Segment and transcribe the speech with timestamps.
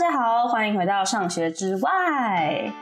[0.00, 2.72] 大家好，欢迎回到上学之外。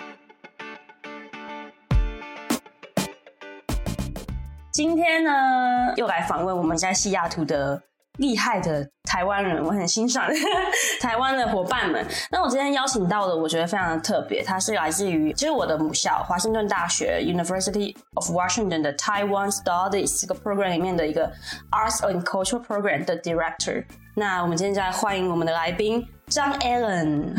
[4.70, 7.82] 今天呢，又来访问我们在西雅图的
[8.18, 10.28] 厉害的台湾人，我很欣赏
[11.00, 12.06] 台湾的伙伴们。
[12.30, 21.32] 那我今天邀请到的，我觉得非常的特别，他是来自于就是我的母校华盛顿大学 University of Washington 的 Taiwan Studies 这个 program 里面的一个
[21.70, 23.86] Arts and Culture Program 的 Director。
[24.18, 26.02] 那我们今天就来欢迎我们的来宾。
[26.28, 27.34] 张 Allen。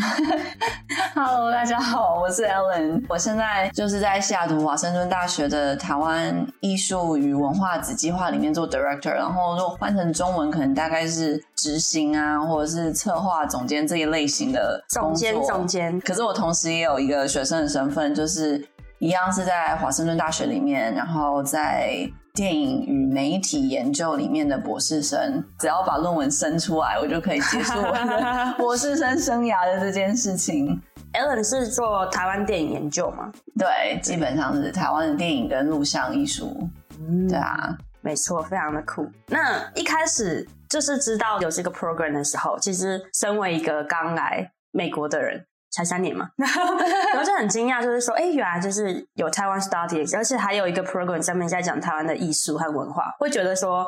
[1.15, 14.79] Hello，大家好，我是 Allen，我现在就是在西雅图华盛顿大学的台湾艺术与文化子计划里面做 Director，然后如果换成中文，可能大概是执行啊，或者是策划总监这一类型的。
[14.87, 15.99] 总监，总监。
[16.01, 18.63] 可是我同时也有一个学生的身份，就是
[18.99, 22.07] 一样是在华盛顿大学里面，然后在。
[22.37, 30.79] 电影与媒体研究里面的博士生，只要把论文生出来，我就可以结束我的博士生生涯的这件事情。
[31.13, 33.31] Ellen 是做台湾电影研究吗？
[33.57, 36.55] 对，基本上是台湾的电影跟录像艺术。
[36.99, 39.09] 嗯，对啊，没错，非常的酷。
[39.29, 45.43] 那一开始就是知道有这个 program 的时候，其实身为一个刚来美国的人。
[45.69, 53.85] 才三年嘛， 然后就很惊讶，就是说，哎、欸，原来就是有台湾 Studies，而且还有一个 program 上面在讲台湾的艺术和文化，会觉得说，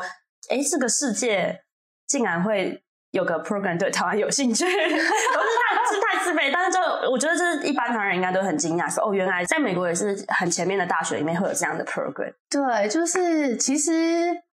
[0.49, 1.61] 哎、欸，这个世界
[2.05, 12.33] 竟然会有个 program 对台湾有兴趣， 不是太是太自卑，但是就我觉得这是一般台湾人应该都很惊讶，说，哦，原来在美国也是很前面的大学里面会有这样的 program。
[12.49, 13.91] 对，就是其实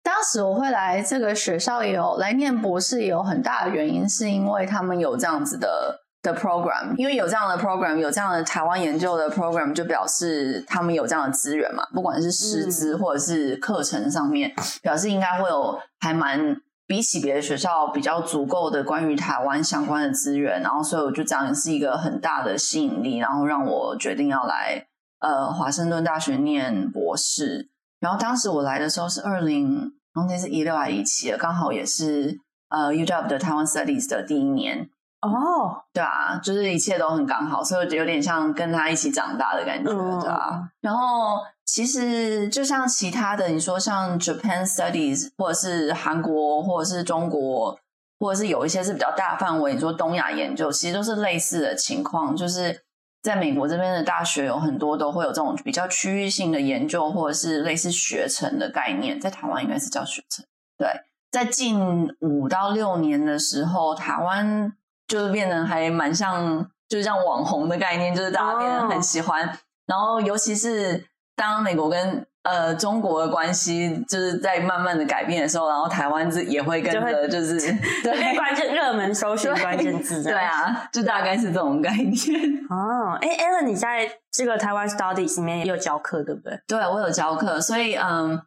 [0.03, 6.02] 当时我会来这个学校也有来念博士，也有很大的原因，是因为他们有这样子的。
[6.23, 16.56] 的 program，因为有这样的 program，有这样的台湾研究的 program，就表示他们有这样的资源嘛，不管是师资或者是课程上面，嗯、表示应该会有还蛮
[16.87, 24.87] 比起别的学校比较足够的关于台湾相关的资源，然后所以我就讲也是一个很大的吸引力，然后让我决定要来
[25.19, 27.69] 呃华盛顿大学念博士。
[27.98, 34.89] 然后当时我来的时候是二零，当天是一六还是一七，刚好也是呃 UW 的台湾 Studies 的第一年。
[35.22, 35.72] 哦，oh.
[35.93, 40.21] 对啊，就是一切都很刚好，所以就有点像跟他一起长大的感觉，oh.
[40.21, 40.69] 对啊。
[40.81, 47.78] 然后其实就像其他的，你说像 Japan Studies，或者是韩国，或者是中国，
[48.19, 52.34] 或者是有一些是比较大范围，你说东亚研究，其实都是类似的情况。
[52.34, 52.83] 就是
[53.22, 60.44] 在美国这边的大学有很多都会有这种比较区域性的研究，或者是类似学程的概念，在台湾应该是叫学程。
[60.77, 60.89] 对，
[61.31, 64.72] 在近五到六年的时候，台湾。
[65.12, 69.47] 就是变得还蛮像，就是像网红的概念，就是大家变得很喜欢。
[69.47, 69.56] Oh.
[69.87, 71.05] 然后，尤其是
[71.37, 77.61] 当美国跟呃中国的关系就是在慢慢的改变的时候，然后台湾是也会跟着，就是
[78.03, 82.11] 对关键热门搜寻关键字，对啊，就大概是这种概念。
[82.71, 86.59] 哦，哎，Ellen，你在这个台湾 Studies 里面也有教课，对不对？
[86.67, 88.41] 对，我有教课，所以嗯。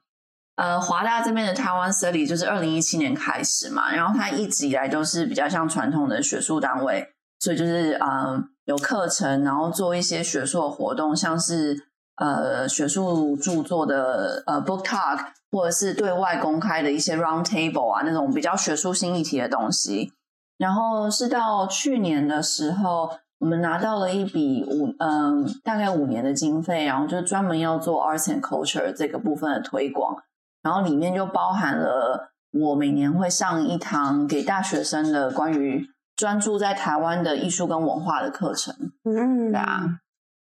[0.55, 15.19] 呃，华大这边的台湾 Study 就是二零一七年开始嘛，然后它一直以来都是比较像传统的学术单位，所以就是呃有课程，然后做一些学术的活动，像是呃学术著作的呃 book talk，
[15.51, 20.13] 或者是对外公开的一些 round table 啊那种比较学术性议题的东西。
[20.57, 30.15] 然后是到去年的时候，我们拿到了一笔五嗯、大概五年的经费，然后就专门要做 arts and culture 这个部分的推广。
[30.65, 38.73] 然后里面就包含了我每年会上一堂给大学生的关于专注在台湾的艺术跟文化的课程。
[39.03, 39.83] 嗯，对啊。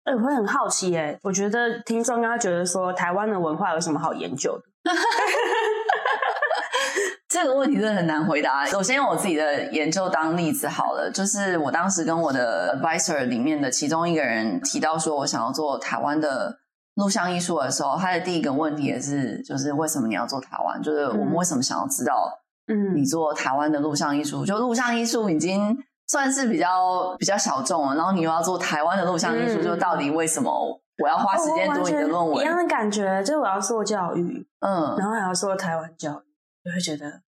[0.06, 4.64] 哎，我会很好奇哎，我觉得听众应该觉得说台湾的文化有什么好研究的？
[7.28, 8.66] 这个问题真的很难回答。
[8.66, 16.59] 首先用我自己的研究当例子好了，就是我当时跟我的 advisor 里面的其中一个人提到说，我想要做台湾的。
[16.95, 20.81] 录像艺术的时候，他的第一个问题也是，就是为什么你要做台湾？
[20.81, 22.31] 就是我们为什么想要知道，
[22.67, 24.44] 嗯，你做台湾的录像艺术？
[24.44, 30.51] 嗯、就录像艺术已经算是比较比较小众了，然后你又要做台湾的录像艺术，嗯、就到底为什么
[31.00, 32.44] 我要花时间读你的论文？
[32.44, 36.24] 一样的感觉，就是我要做教育，嗯，然后还要做台湾教育，
[36.63, 37.21] 就会觉得，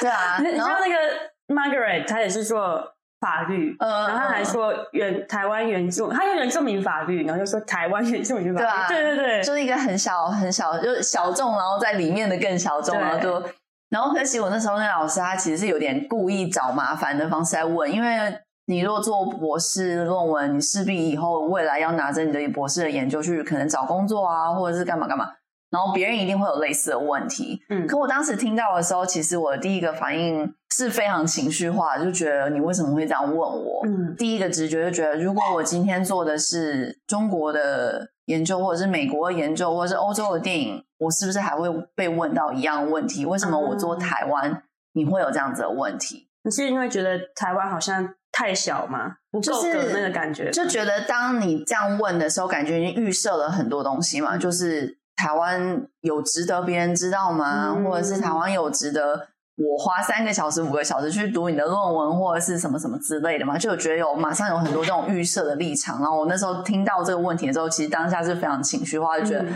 [0.00, 2.92] 对啊， 你像那个 Margaret，她也是做。
[3.22, 13.42] 法律，呃，然后他还说原台湾原住，他用原住民法律，然后就说台湾原住民法律，对啊，对对对，就是一个很小很小，就是小众，然后在里面的更小众，然后就，
[13.90, 18.36] 然后可惜我那时候那老师他其实是有点故意找麻烦的方式来问，因为
[18.66, 25.30] 你如果做博士论文，你势必以后未来要拿着你的博士的研究去可能找工作啊，或者是干嘛干嘛，
[25.72, 27.60] 然后别人一定会有类似的问题。
[27.70, 33.80] 嗯，可我当时听到的时候，其实我的第一个反应是非常情绪化，就觉得你为什么会这样问我？
[33.86, 43.24] 嗯，第一个直觉就觉得，如果我今天做的是中国的研究，或者是美国的研究，或者是欧洲的电影，我是不是还会被问到一样的问题？
[43.24, 46.28] 为什么我做台湾，嗯、你会有这样子的问题？
[46.44, 49.14] 你是因为觉得台湾好像太小吗？
[49.30, 54.36] 不够的那个感觉，就觉得当你这样问的时候，感觉已经预设了很多东西嘛。
[54.36, 57.74] 就是台湾有值得别人知道吗？
[57.76, 63.56] 嗯、或者是台湾有值得我花三个小时、五个小时去读你的论文，或者是什么什么之类的吗？
[63.56, 66.00] 就觉得有马上有很多这种预设的立场。
[66.00, 69.46] 然后我那时候听到这个问题的时候，其实当下是非常情绪化，就觉得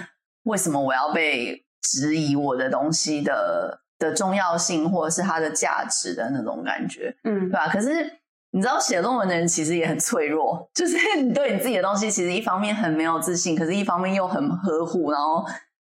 [0.45, 3.81] 为什么我要被质疑我的东西的？
[3.99, 7.67] 的重要性，或者是它的价值的那种感觉，嗯，对吧？
[7.67, 7.89] 可是
[8.57, 15.45] 你知道，写论文的人其实也很脆弱，就是 你对你自己的东西，其实一方面很没有自信，可是一方面又很呵护，然后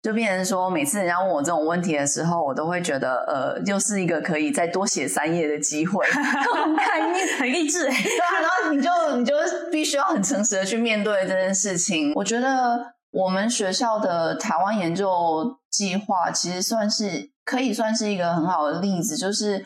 [0.03, 8.41] 就变成说，每次人家问我这种问题的时候，我都会觉得，呃，又是一个可以再多写三页的机会， 很开心，很励志，对啊。
[8.41, 9.35] 然后你就你就
[9.71, 12.13] 必须要很诚实的去面对这件事情。
[12.17, 17.31] 我觉得我们学校的台湾研究计划，其实算是。
[17.49, 19.65] 可以算是一个很好的例子，就是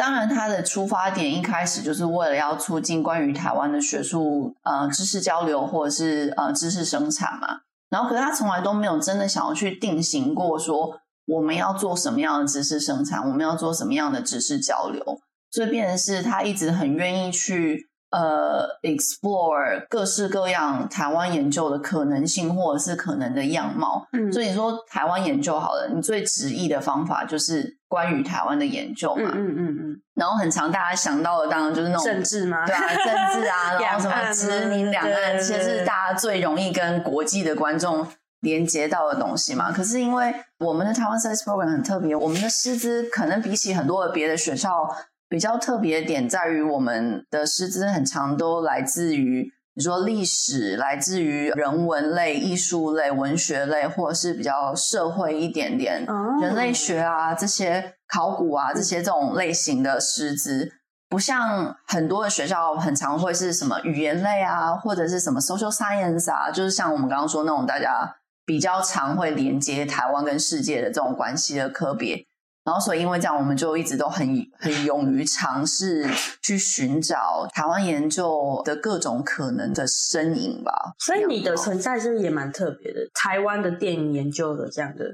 [0.00, 7.60] 当然他的出发点一开始就是为了要促进关于台湾的学术呃知识交流或者是呃知识生产嘛，
[7.90, 15.20] 然后可是他从来都没有真的想要去定型过说我们要做什么样的知识生产，我们要做什么样的知识交流，
[15.50, 17.89] 所以变成是他一直很愿意去。
[18.10, 24.04] 呃，explore 各式各样台湾研究的可能性，或者是可能的样貌。
[24.12, 29.30] 嗯，所以你说台湾研究好了，你最直译的方法就是关于台湾的研究嘛。
[29.32, 30.02] 嗯嗯嗯，嗯。
[30.14, 32.66] 然后很常大家想到的当然就是那种政治吗？
[32.66, 38.04] 对啊，政治啊， 然后什么殖民两岸，这些是大家最容易跟国际的观众
[38.40, 39.70] 连接到的东西嘛。
[39.70, 44.92] 可是因为我们的台湾 science Program 很特别，我们的师资可能比起很多的别的学校。
[45.30, 56.04] 比较特别的点在于，我们的师资很常都来自于，你说历史，来自于人文类、艺术类、文学类，或者是比较社会一点点，
[56.42, 60.72] 人类学啊这些考古啊这些这种类型的师资，
[61.08, 72.26] 不像很多的学校很常会是什么语言类啊，或者是什么 social science 啊，就是像我们刚刚说那种大家比较常会连接台湾跟世界的这种关系的科别。
[72.70, 74.24] 然后，所以因为这样，我们就一直都很
[74.60, 76.06] 很勇于尝试
[76.40, 80.72] 去寻找台湾研究的各种可能的身影吧。
[80.96, 83.00] 所以你的存在是不是也蛮特别的？
[83.12, 85.04] 台湾的电影研究的这样的，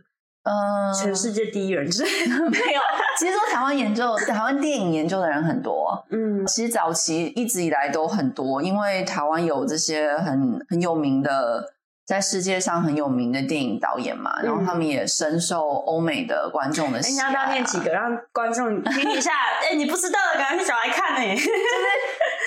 [0.43, 2.81] 嗯，全世界第一人是 没有。
[3.19, 11.73] 其实说台湾研究、台湾电影研究的人很多， 嗯，其实早期一直以来都很多，因为台湾有这些很很有名的。
[12.07, 17.27] 在世界上很有名的电影导演嘛，然后他们也深受欧美的观众的喜爱、啊。
[17.27, 19.33] 人家要念几个，让观众听一下。
[19.63, 21.35] 哎、欸，你不知道的，赶快去找来看呢。
[21.35, 21.49] 就是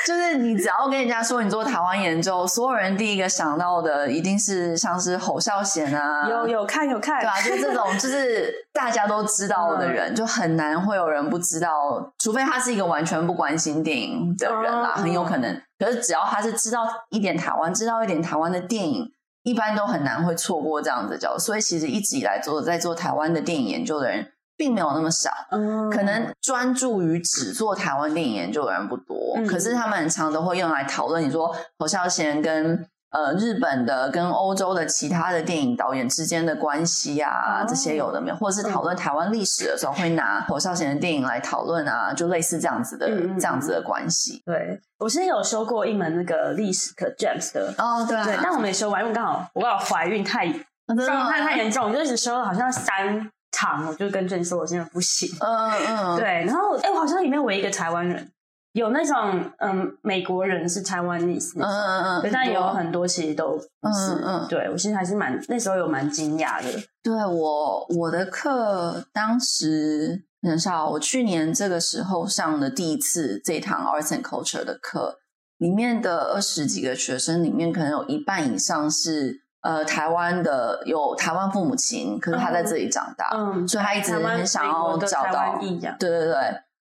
[0.07, 15.61] 就是，你只要跟人家说你做台湾研究，所有人第一个想到的一定是像是侯孝贤啊，有有看有看，对啊，就是这种就是大家都知道的人，就很难会有人不知道，除非他是一个完全不关心电影的人啦，很有可能。
[15.77, 19.11] 可是只要他是知道一点台湾，知道一点台湾的电影。
[19.49, 25.31] 一般都很难会错过这样子的角度，所以其实一直以来做在做台湾的电影研究的人，并没有那么少。
[25.51, 31.23] 嗯，可能专注于只做台湾电影研究的人不多，嗯、可是他们很常都会用来讨论。
[31.23, 32.87] 你说侯孝贤跟。
[33.11, 44.43] 呃，日本的跟欧洲的其他的电影导演之间的关系啊，哦、这些有的没有，或者是讨论台湾历史的时候，会拿侯孝贤的电影来讨论啊，就类似这样子的、嗯、这样子的关系。
[44.45, 50.47] 对，我之前有修过一门那个历史课，James 的哦，对、啊，对，但我没修完，因为刚好我刚好怀孕太
[50.87, 55.27] 状态太严重，我就一直修了好像三场，我就跟 James 说我现在不行。
[55.39, 58.29] 嗯嗯，对，然后哎，我好像里面唯一一个台湾人。
[58.73, 66.69] 有那种嗯，美国人是台湾历史，嗯嗯嗯，但有很多其实都不是，嗯嗯，对，我其实还是蛮那时候有蛮惊讶的。
[67.01, 75.15] 对，我我的课当时很少，我去年这个时候上的第一次这堂 Arts and Culture 的课，
[75.57, 85.59] 里面的二十几个学生里面，可能有一半以上是呃台湾的，有台湾父母亲，可是他在这里长大，嗯，所以他一直很想要找到，
[85.97, 86.35] 对对对，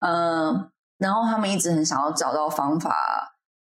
[0.01, 0.69] 嗯。
[1.03, 2.95] 然后他们一直很想要找到方法，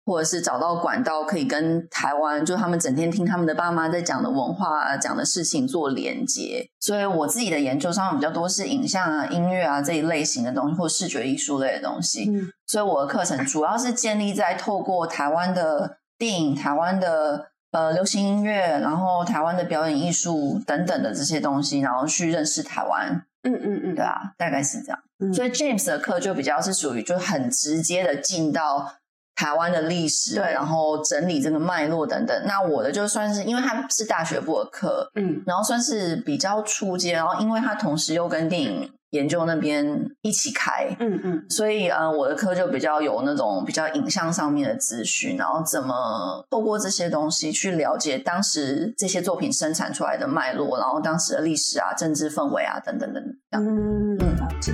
[0.07, 6.67] 或者是找到管道，可以跟台湾，就他们整天听他们的爸妈在讲的文化、讲的事情做连接。
[6.81, 12.31] 所以我自己的研究上比较多是影像啊、音乐啊这一类型的东西，或视觉艺术类的东西。
[12.31, 23.27] 嗯，所以我的课程主要是建立在透过台湾的电影、台湾的呃流行音乐，然后台湾的表演艺术等等的这些东西，然后去认识台湾。
[23.43, 24.99] 嗯嗯嗯，对啊，大概是这样。
[25.19, 28.95] 嗯、所以 James 的课就比较是属于就很直接的进到
[29.35, 32.43] 台湾的历史，对，然后整理这个脉络等等。
[32.47, 53.35] 那我的就算是因为他是大学部的课，嗯，然后算是比较初阶，然后因为他同时又跟电影研究那边一起开，嗯嗯，所以呃，我的课就比较有那种比较影像上面的资讯，然后怎么透过这些东西去了解当时这些作品生产出来的脉络，然后当时的历史啊、政治氛围啊等等等等。
[53.53, 54.73] 嗯嗯，了解。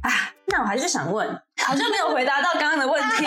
[0.00, 1.38] 啊，那我还是想问。
[1.68, 3.24] 好像没有回答到刚刚的问题，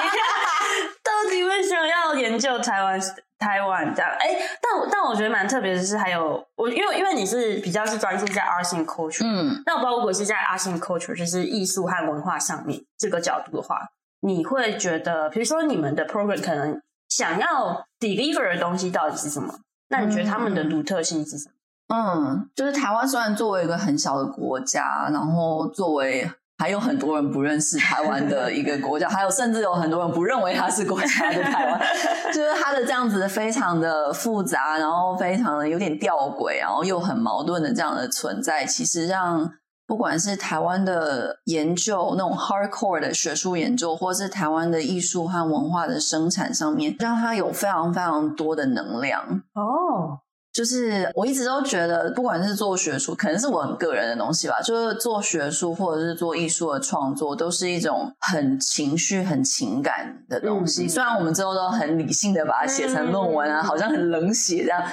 [1.03, 2.99] 到底为什么要研究台湾？
[3.37, 4.11] 台湾这样？
[4.19, 4.29] 哎，
[4.61, 13.79] 但但我觉得蛮特别的是，还有我因为因为你是比较是专注在 arts and culture，嗯，那我不知道如果是在 arts and culture，就是艺术和文化上面这个角度的话，
[14.21, 16.79] 你会觉得，比如说你们的 program 可能
[17.09, 19.55] 想要 deliver 的东西到底是什么？
[19.89, 21.55] 那你觉得他们的独特性是什么？
[21.95, 31.81] 嗯，就是台湾虽然作为一个很小的国家，然后作为还有很多人不认识台湾的一个国家，还有甚至有很多人不认为它是国家的台湾，
[32.31, 39.51] 就是它的这样子非常的复杂，然后非常的有点吊诡，然后又很矛盾的这样的存在，其实让
[39.87, 50.19] 不管是台湾的研究那种 hardcore 的学术研究，或是台湾的艺术和文化的生产上面，让它有非常非常多的能量哦。
[50.53, 54.61] 就是我一直都觉得，不管是做学术，可能是我很个人的东西吧。
[54.61, 60.85] 就是做学术或者是做艺术的创作，都是一种很情绪、很情感的东西。
[60.85, 64.83] 嗯、虽然我们之后都很理性的把它写成论文啊，嗯、好像很冷血这样，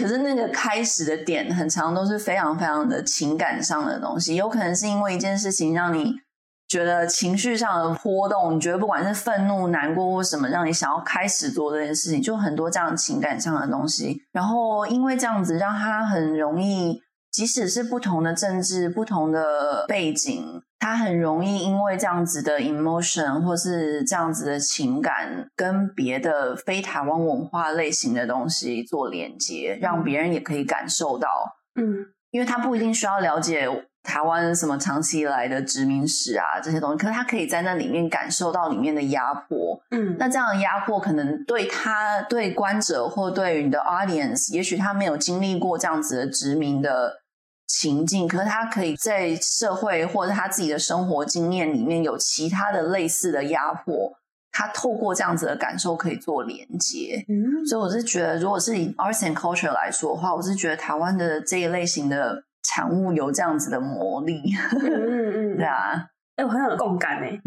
[0.00, 4.34] 可是那个开始的点，很长都是非常非常的情感上的东西。
[4.34, 6.25] 有可能是因为一件事情让你。
[6.68, 14.22] 觉得情绪上的波动，你觉得不管是愤怒、难过或什么，让你想要开始做这件事情，就很多这样情感上的东西。
[14.32, 31.28] 然后因为这样子，让他很容易，即使是不同的政治、不同的背景，他很容易因为这样子的 emotion 或是这样子的情感，跟别的非台湾文化类型的东西做连接，让别人也可以感受到。
[31.76, 33.68] 嗯，因为他不一定需要了解。
[34.06, 39.78] 台湾什么长期以来的殖民史啊，这些东西，可是他可以在那里面感受到里面的压迫。
[39.90, 47.20] 嗯，那这样的压迫可能对他、对观者或对于你的 audience，也许他没有经历过这样子的殖民的
[47.66, 54.12] 情境，可是他可以在社会或者他自己的生活经验里面有其他的类似的压迫，
[54.52, 57.24] 他透过这样子的感受可以做连接。
[57.28, 62.44] 嗯，所以我是觉得，如果是以 arts and culture 来说的话，我是觉得台湾的这一类型的。
[62.68, 64.42] 产物有这样子的魔力，
[64.72, 65.92] 嗯嗯嗯， 对啊，
[66.36, 67.40] 哎、欸，我很有共感哎。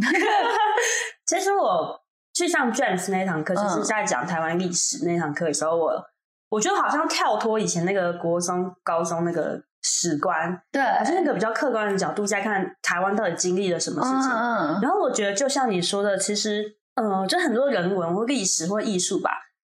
[1.27, 1.99] 其实我
[2.33, 6.03] 去上 James 那堂课，就是在讲台湾历史那堂课的时候，我
[6.49, 14.31] 我觉得好像跳脱以前那个国中、高中那个史观，对，是那个比较客观的角度在看台湾到底经历了什么事情。
[14.31, 19.29] 嗯，然后我觉得，就像你说的，其实，嗯、呃，就很多人文或历史或艺术吧。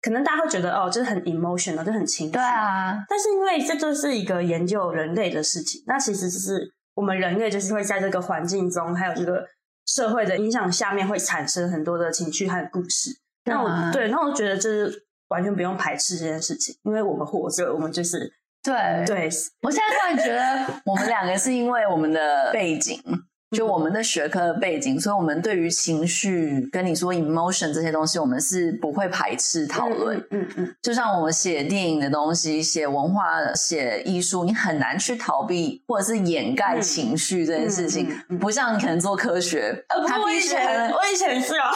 [0.01, 2.33] 可能大家会觉得哦，就是很 emotional，就很情绪。
[2.33, 9.47] 对啊，但是因为这就是一个研究人类的事情，那其实就是我们人类就是会在这个环境中，还有这个
[9.87, 13.11] 社会的影响下面，会产生很多的情绪和故事。
[13.45, 19.29] 那我、啊、对，那我觉得就是完全不用排斥这件事情，因为我们活着，我们就是对对。
[19.63, 23.01] 我现在突然觉得，我们两个是因为我们的背景。
[23.57, 30.17] 就我们的学科的背景，所以我们对于情绪跟你说 emotion 这些东西，我们是不会排斥讨论。
[30.31, 30.77] 嗯嗯，嗯。
[30.81, 39.85] 就像我们写电影的东西、写文化、写艺术，你很难去逃避或者是掩盖情绪这件事情，嗯嗯嗯、不像你可能做科学。
[39.89, 41.71] 呃，不， 我以前我以前是啊，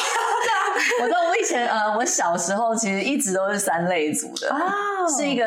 [1.02, 4.71] 我知道我以前呃，我小时候其实一直都是三类组的，啊、
[5.09, 5.45] 是一个。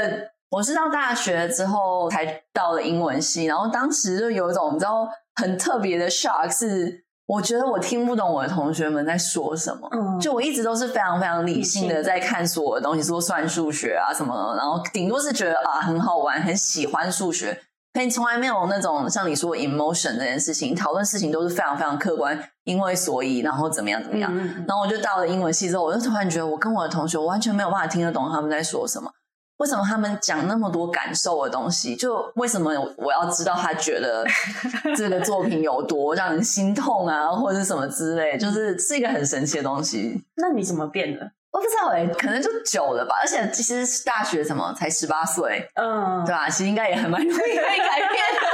[0.50, 5.08] 我是到大学之后才到了英文系，然后当时就有一种你知道。
[5.40, 9.88] 很特别的 shock 是，我觉得我听不懂我的同学们在说什么。
[9.92, 17.56] 嗯，就我一直都是非常非常理性的在看所有的东西，说算数学啊什么，然后顶多是觉得啊很好玩，很喜欢数学，
[17.94, 24.32] 可你从来没有那种像你说 emotion 这件事情，讨论事情都是非常非常客观，因为所以然后怎么样怎么样。
[24.36, 29.12] 嗯，然后我就到了英文系之后，我就突然觉得我跟我的同学我完全没有办法听得懂他们在说什么。
[29.58, 31.96] 为什么他们讲那么多感受的东西？
[31.96, 34.26] 就为什么我要知道他觉得
[34.96, 38.38] 这个作品有多让人心痛啊，或者是什么之类？
[38.38, 40.24] 就是是一个很神奇的东西。
[40.36, 41.32] 那你怎么变的？
[41.52, 43.16] 我不知道哎、欸，可能就久了吧。
[43.20, 46.48] 而且其实大学什么才十八岁，嗯，对吧？
[46.50, 48.48] 其实应该也很蛮容易可以改变的。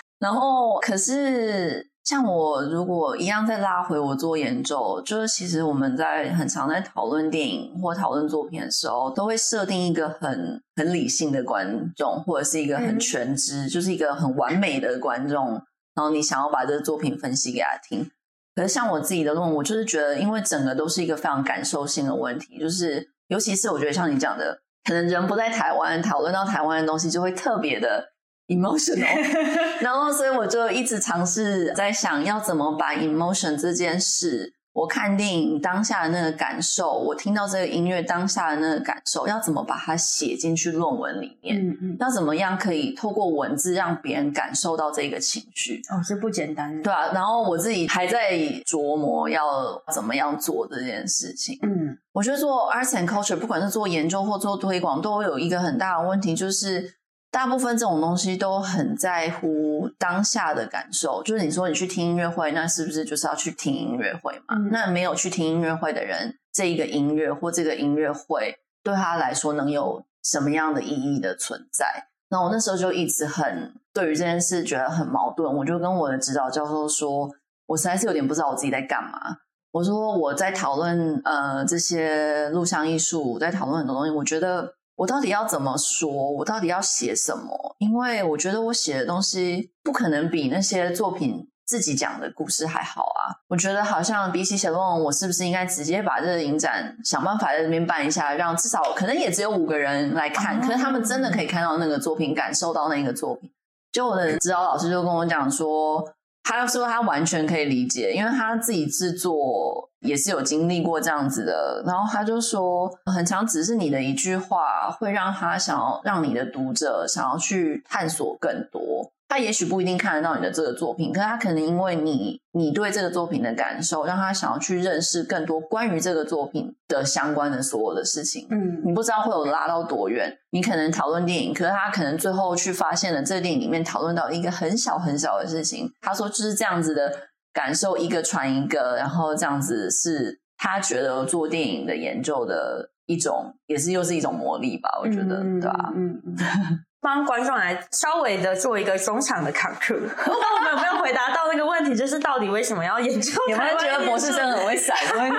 [0.18, 15.52] 然后，可是像我如果一样再拉回我做研究，就是其实我们在很常在讨论电影或讨论作品的时候，都会设定一个很很理性的观众，或者是一个很全知，嗯、就是一个很完美的观众。
[15.94, 18.10] 然后你想要把这个作品分析给他听。
[18.54, 28.10] 可是像我自己的论文，我就是觉得，因为整个都是一个非常感受性的问题，就是尤其是我觉得像你讲的，可能人不在台湾，讨论到台湾的东西就会特别的
[28.48, 29.06] emotional，
[29.80, 34.54] 然后所以我就一直尝试在想要怎么把 emotion 这件事。
[34.74, 41.64] 我看电影当下的那个感受，我听到这个音乐当下的那个感受，要怎么把它写进去论文里面？
[41.64, 45.80] 嗯嗯，要怎么样可以透过文字让别人感受到这个情绪？
[45.90, 47.12] 哦，是不简单的，对啊。
[47.14, 48.32] 然后我自己还在
[48.66, 51.56] 琢磨要怎么样做这件事情。
[51.62, 56.94] 嗯，我觉得做 arts and culture，不管是做研究或做推广，都会有一个很大的问题，就是。
[57.34, 64.54] 大部分这种东西都很在乎当下的感受，就是你说你去听音乐会，那是不是就是要去听音乐会嘛？
[64.54, 72.06] 嗯、那没有去听音乐会的人，这一个音乐或这个音乐会对他来说能有什么样的意义的存在？
[72.28, 77.28] 那我那时候就一直很对于这件事觉得很矛盾，我就跟我的指导教授说，
[77.66, 79.38] 我实在是有点不知道我自己在干嘛。
[79.72, 84.74] 我说我在讨论呃这些录像艺术，我在讨论很多东西，我觉得。
[84.96, 86.08] 我到底要怎么说？
[86.08, 87.76] 我到底要写什么？
[87.78, 93.34] 因为我觉得我写的东西不可能比那些作品自己讲的故事还好啊！
[93.48, 103.50] 我觉得好像比起写论文，我是不是应该直接把这个影展想办法在这边办一下，让至少可能也只有五个人来看，可是他们真的可以看到那个作品，感受到那个作品。
[103.92, 106.04] 就我的指导老师就跟我讲说。
[106.46, 111.82] 他说他完全可以理解，因为他自己制作也是有经历过这样子的。
[111.84, 119.10] 然后他就说，很常只是你的一句话，会让他想要让你的读者想要去探索更多。
[119.26, 128.46] 他也许不一定看得到你的这个作品，可是他可能因为你你对这个作品的感受，让他想要去认识更多关于这个作品的相关的所有的事情。
[128.50, 130.32] 嗯，你不知道会有拉到多远。
[130.50, 135.90] 你可能讨论电影，可是他可能最后去发现了这个电影里面讨论到一个很小很小的事情。
[136.00, 137.12] 他说就是这样子的
[137.54, 144.90] 感受，一个传一个，然后这样子是他觉得做电影的研究的一种，也是又是一种魔力吧？
[145.00, 145.92] 我觉得，嗯、对吧、啊？
[145.94, 146.20] 嗯。
[147.04, 151.94] 帮观众来稍微的做一个中场的 conclude， 我们有没有回答到那个问题？
[151.94, 153.30] 就是到底为什么要研究？
[153.50, 155.36] 有没有觉得博士生很会闪问题？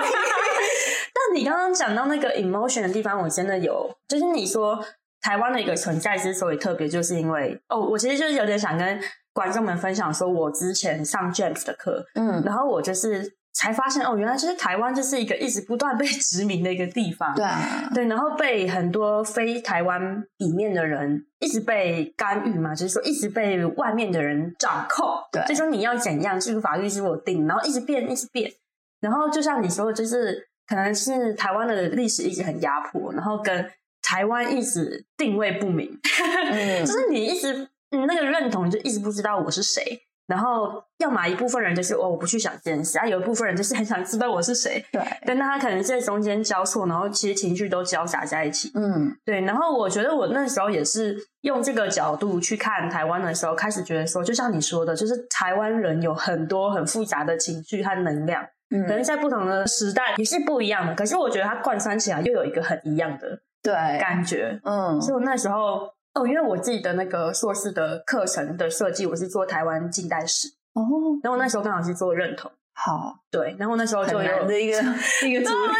[1.12, 4.80] 但你刚刚讲到那个 emotion 的地方，我真的有，就是你说
[5.26, 9.00] 台湾的一个存在之所以特别，就是因为哦，我其实就是有点想跟
[9.32, 13.34] 观众们分享，说我之前上 James 的课，嗯，然后我就是。
[13.58, 17.34] 才发现哦，原来就是台湾就是一个一直不断被殖民的一个地方。
[17.34, 25.06] 对啊，对，然后被很多非台湾里面的人一直被干预嘛，就是说一直被外面的人掌控。
[25.32, 28.52] 对，就说你要怎样，这个法律是我定，然后一直变，一直变。
[29.00, 33.66] 然后就像你说的，就是可能是台湾的历史一直很压迫，然后跟
[34.08, 35.98] 台湾一直定位不明，
[36.50, 39.82] 嗯、就是你一直你那个认同，就一直不知道我是谁。
[40.28, 44.84] 然后，要么一部分人就是哦，我不去想这件事啊；有一部分人就是很想知道我是谁。
[44.90, 48.72] 对，但那他可能在中间交错，然后其实情绪都交杂在一起。
[48.74, 49.42] 嗯，对。
[49.42, 58.42] 然后我觉得我那时候也是用这个角度去看台湾的时候，开始觉得说，就像你说的，就是台湾人有很多很复杂的情绪和能量，
[58.74, 60.92] 嗯，可能在不同的时代也是不一样的。
[60.96, 64.60] 可是我觉得它贯穿起来又有一个很一样的对感觉。
[64.64, 65.94] 嗯，所以我那时候。
[66.16, 70.80] 哦，因为我自己的那个硕士的课程的设计，我是做台湾近代史哦，
[71.22, 74.78] 然后那时候刚好是做认同，好，对，然后那时候就有的一个
[75.28, 75.74] 一个主题，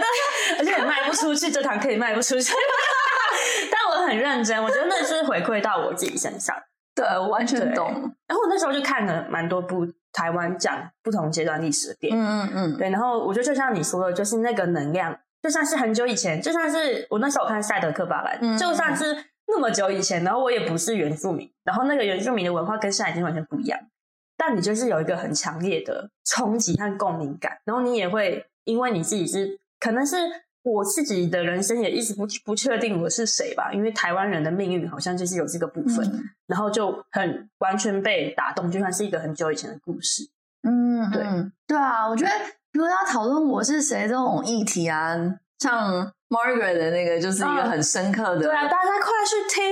[0.58, 2.54] 而且也卖不出去，这堂课也卖不出去，
[3.70, 6.56] 但我很认真，我觉得那是回馈到我自己身上，
[6.94, 7.90] 对，我完全懂。
[8.26, 19.24] 然后我那时候就看了蛮多部台湾讲不同阶段历史的电影，嗯嗯嗯，对，然后我觉得就像你说的，就是那个能量，就算是很久以前，就算是我那时候看《赛德克巴莱》，就算是。
[19.54, 23.78] 那么久以前，然后我也不是原住民，然后那个原住民的文化跟现在已经完全不一样。
[24.34, 30.16] 但你就是有一个很强烈的冲击和共鸣感，然后你也会因为你自己是，可能是
[30.62, 40.22] 我自己的人生也一直不不确定我是谁吧，因为台湾人的命运好像就是有这个部分，嗯、然后就很完全被打动，就算是一个很久以前的故事。
[40.62, 41.22] 嗯，对，
[41.66, 42.30] 对啊，我觉得
[42.72, 45.16] 如果要讨论我是谁这种议题啊，
[45.58, 46.12] 像。
[46.32, 49.62] Margaret 的那个就是一个很深刻的，对啊，大家快去听，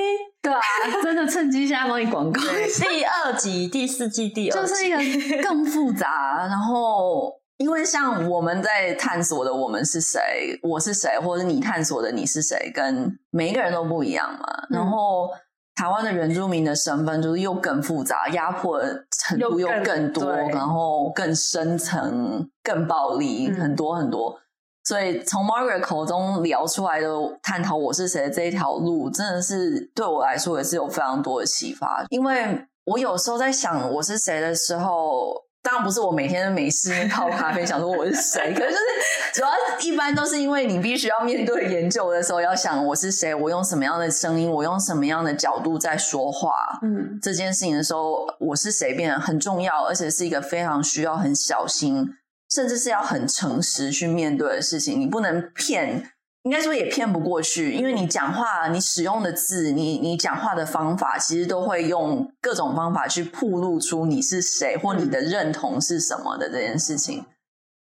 [0.42, 0.60] 对啊，
[1.02, 2.38] 真的趁机现在帮你广告。
[2.38, 4.90] 第二集、第四季、第二集，就是一
[5.38, 14.44] 个更复杂，然后因为像我们在探索的我们是谁，我是谁，或者你探索的你是谁，跟每一个人都不一样嘛。
[14.68, 15.30] 嗯、然后
[15.74, 24.38] 台湾的原住民的身份就是又更复杂，压迫的程度又更多，更然后更深层、更暴力，嗯、很多很多。
[24.84, 27.08] 所以从 Margaret 口中聊出来的
[27.42, 32.04] 探讨我是谁的这一条路，真的是对我来说也是有非常多的启发。
[32.08, 35.49] 因为我有时候在想我是谁的时候。
[35.62, 46.50] 当然不是我每天没事泡咖啡想说我是谁，可是就是主要一般都是因为你必须要面对研究的时候，要想我是谁，我用什么样的声音，我用什么样的角度在说话，
[46.82, 52.08] 嗯，这件事情的时候，我是谁变得很重要，而且是一个非常需要很小心，
[52.50, 56.10] 甚至是要很诚实去面对的事情，你不能骗。
[56.44, 67.26] 应该说也骗不过去，因为你讲话，你使用的字，你你讲话的方法，其实都会用各种方法去暴露出你是谁或你的认同是什么的这件事情，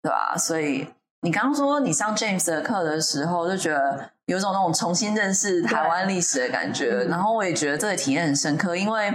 [0.03, 0.37] 对吧？
[0.37, 0.87] 所以
[1.21, 9.11] 你刚刚说你上 James 的课的时候，就觉得有种那种重新认识台湾历史的感觉，然后我也觉得这个体验很深刻，因为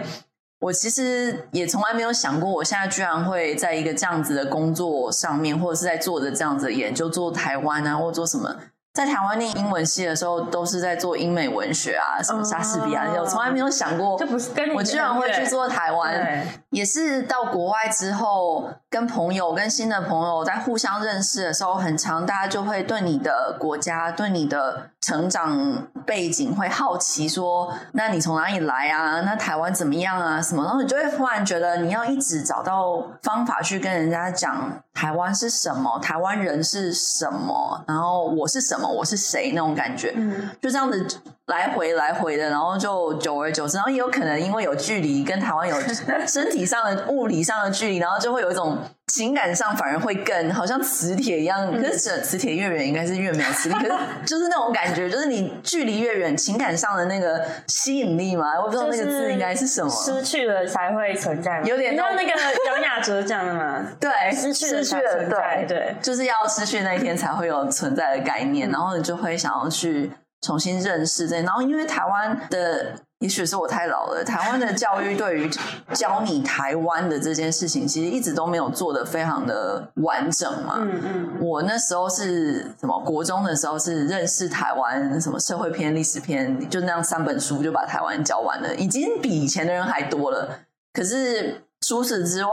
[0.58, 8.56] 我其实也从来没有想过，我现在居然会在一个这样子的工作上面，或者是在做着这样子的研究，做台湾啊，或做什么。
[8.98, 16.44] 在台湾念英文系的时候，都是在做英美文学啊，什么莎士比亚，我从来没有想过，这不是跟我居然会去做台湾。
[16.70, 29.20] 也是到国外之后，跟朋友、跟新的朋友在互相认识的时候，很长大家就会对你的国家、对你的成长背景会好奇，说：“那你从哪里来啊？
[29.20, 30.40] 那台湾怎么样啊？
[30.40, 38.88] 什么？”然后你就会忽然觉得，你要一直找到方法去跟人家讲台湾是什么，台湾人是什么，然后我是什么。
[38.88, 41.06] 我是谁那种感觉，嗯，就这样子
[41.48, 45.76] 来回来回的，然后就久而久之，然后也有可能因为有距离，跟台湾有
[46.28, 51.72] 身体上的、物理上的距离，然后就会有一种情感上反而会更好像磁铁一样。
[51.72, 53.74] 可是磁铁越远，应该是越没有磁力。
[53.76, 53.92] 可是
[54.26, 59.90] 就是那种感觉，就是你距离越远，情感上的那个吸引力嘛，我不知道那个字应该是什么。
[59.90, 62.32] 失去了才会存在，有点像那个
[62.66, 63.86] 杨雅哲讲的嘛。
[63.98, 68.70] 对，失去了，失去了，对对，就是要失去那一天才会有存在的概念。
[68.70, 75.50] 然后你就会想要去重新认识这，然后因为台湾的，也许是我太老了，台湾的教育对于
[75.92, 80.76] 教你台湾的这件事情，其实一直都没有做得非常的完整嘛。
[80.78, 81.36] 嗯嗯。
[81.40, 82.98] 我那时候是什么？
[83.00, 90.60] 国中的时候是认识台湾什么社会篇、历史篇，就那样三本书就把台湾教完了，已经比以前的人还多了。
[90.92, 91.62] 可是。
[91.80, 92.50] 除此之外，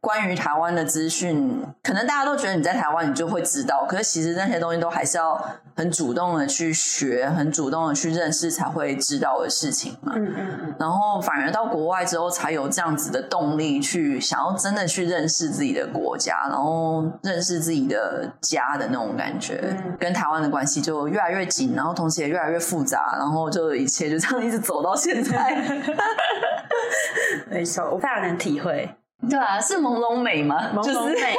[0.00, 5.40] 关于台湾的资讯，可能大家都觉得你在台湾你就会知道，可是其实那些东西都还是要
[5.76, 10.12] 很主动的去学，很主动的去认识才会知道的事情嘛。
[10.16, 10.74] 嗯嗯嗯。
[10.78, 25.54] 然后反而到国外之后，才有这样子的动力去想要真的去认识自己的国家，然后认识自己的家的那种感觉，嗯、跟台湾的关系就越来越紧，然后同时也越来越复杂，然后就一切就这样一直走到现在。
[27.50, 28.47] 没错，我非常能听。
[28.48, 28.88] 体会
[29.28, 30.70] 对啊，是朦胧美吗？
[30.72, 31.34] 朦胧美，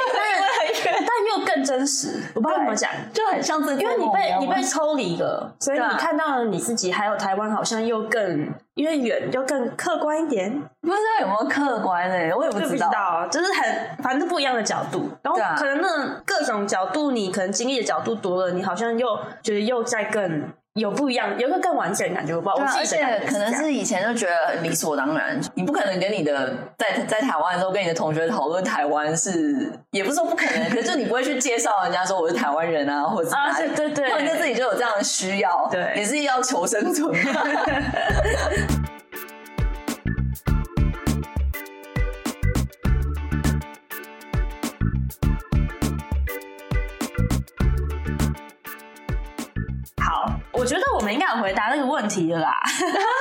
[0.84, 1.08] 但 但
[1.40, 2.22] 又更真实。
[2.34, 10.50] 我不知道怎么讲，就很像这，因为你被你被抽离了，所以你看到了你自己，还有台湾，好像又更因为远，就更客观一点。
[10.80, 15.10] 不知道有没有客观呢、欸，我也不知道，就是很反正不一样的角度。
[15.22, 20.44] 然后可能那各种角度，你可能经历的角度多了，你好像又觉得又在更。
[20.74, 22.64] 有不一样，有个更完整的感觉，我不知道。
[22.78, 37.12] 而且可能是以前就觉得理所当然，你不可能跟你的在在台湾的时候跟你的同学讨论台湾是，也不是说不可能，可是就你不会去介绍人家说我是台湾人啊，或者啊，对对对，或者自己就有这样的需要，对，也是要求生存。
[50.60, 52.54] 我觉得我们应该有回答那个问题了啦。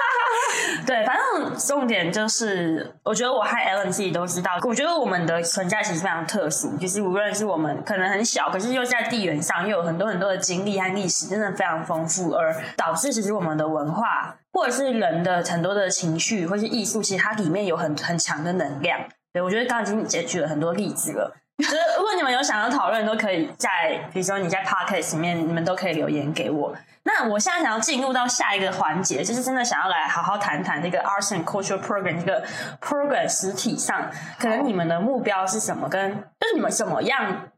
[0.85, 4.51] 对，反正重点就是，我觉得我和 Ellen 自己都知道。
[4.63, 18.99] 我觉得我们的存在其实非常特殊，就是无论是我们可能很小，可是又在地缘上又有很多很多的经历和历史，真的非常丰富，而导致其实我们的文化或者是人的很多的情绪或是艺术，其实它里面有很很强的能量。
[19.31, 21.33] 对，我觉得刚刚已经截举了很多例子了。
[21.59, 23.69] 就是如果你们有想要讨论，都可以在，
[24.13, 26.73] 比如说你在 Podcast 里面，你们都可以留言给我。
[27.11, 32.45] 那我现在想要进入到下一个环节，就是真的想要来好好谈谈这个 Arts and Culture Program 这个
[32.79, 35.89] program 实体上，可能你们的目标是什么？
[35.89, 37.49] 跟就是你们怎么样，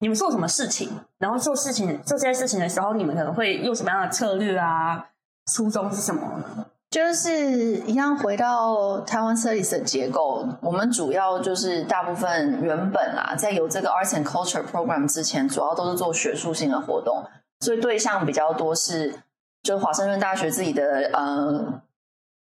[0.00, 5.06] 你们做什么事情，然后做事情做这些事情的时候，你们可能会用什么样的策略啊？
[5.50, 6.66] 初衷是什么呢？
[6.90, 17.24] 就是一样回到台湾 Studies 的结构，我们主要就是大部分原本啊，在有这个 Arts and Culture Program 之前，主要都是做学术性的活动，
[17.60, 19.20] 所以对象比较多是，
[19.62, 21.82] 就华盛顿大学自己的呃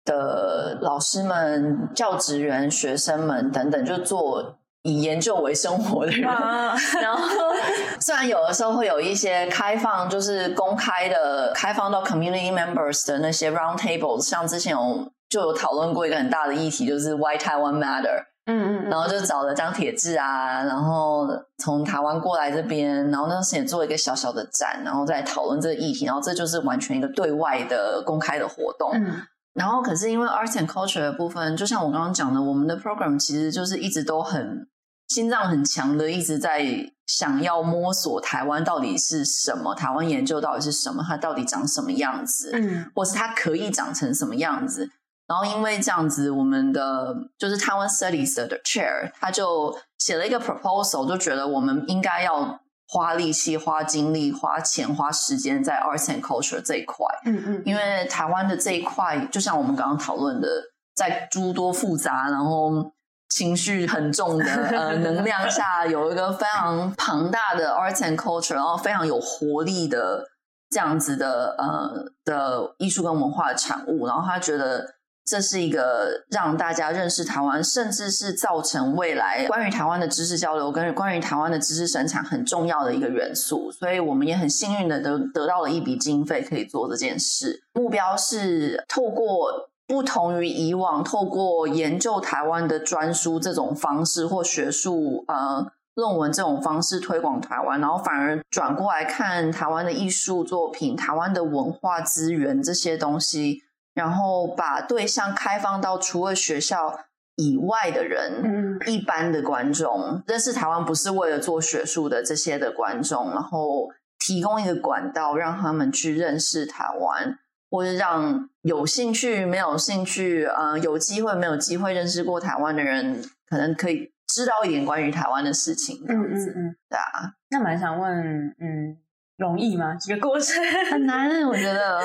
[0.04, 4.56] 的老师们、教职员、学生们等等，就做。
[4.82, 7.28] 以研究为生活的人，啊、 然后
[8.00, 18.24] 虽然有的时候会有一些开放，就是公开的、开放到 community members 的那些 round tables，像之前有就有讨论过一个很大的议题，就是 Why Taiwan Matter。
[18.48, 28.90] 嗯嗯，然后就找了张铁志啊，然后从台湾过来这边，然后那时也做一个小小的展，然后再讨论这个议题，然后这就是完全一个对外的公开的活动。
[28.94, 29.22] 嗯，
[29.54, 34.66] 然后可是因为 arts and culture 的部分，就像我刚刚讲的，我们的 program 其实就是一直都很。
[35.08, 36.62] 心脏很强的，一直在
[37.06, 44.90] 想要摸索台湾到底是什么，台湾研究到底是什么，它到底长什么样子，嗯，或是它可以长成什么样子。
[45.28, 60.48] 然后因为这样子，我们的就是台湾 Studies 的 Chair，他就写了一个 proposal，就觉得我们应该要花力气、花精力、花钱、花时间在 Arts and Culture 这一块，嗯嗯，因为台湾的这一块，就像我们刚刚讨论的，
[60.96, 62.92] 在诸多复杂，然后。
[63.30, 70.24] 情绪很重的呃 能量下，有一个非常庞大的 arts and culture，然后非常有活力的
[70.70, 74.06] 这样子的呃的艺术跟文化的产物。
[74.06, 74.82] 然后他觉得
[75.28, 83.70] 这是一个让大家认识台湾，甚至是造成未来关于台湾的知识交流跟关于台湾的知识生产很重要的一个元素。
[83.70, 87.62] 所以我们也很幸运的得得到了一笔经费，可以做这件事。
[87.74, 89.68] 目标是透过。
[89.88, 103.62] 不同于以往透过研究台湾的专书这种方式或学术呃论文这种方式推广台湾，然后反而转过来看台湾的艺术作品、台湾的文化资源这些东西，
[103.98, 107.00] 然后把对象开放到除了学校
[107.34, 117.38] 以外的人，嗯，一般的观众认识台湾不是为了做学术的这些的观众，然后提供一个管道让他们去认识台湾。
[117.70, 126.02] 或者让有兴趣、没有兴趣，呃，有机会、没有机会认识过台湾的人，可能可以知道一点关于台湾的事情。
[126.06, 127.34] 这样子，嗯嗯嗯，对啊。
[127.50, 128.10] 那蛮想问，
[128.58, 128.96] 嗯，
[129.36, 129.94] 容易吗？
[130.00, 130.56] 这个过程
[130.90, 131.46] 很难。
[131.46, 132.00] 我觉得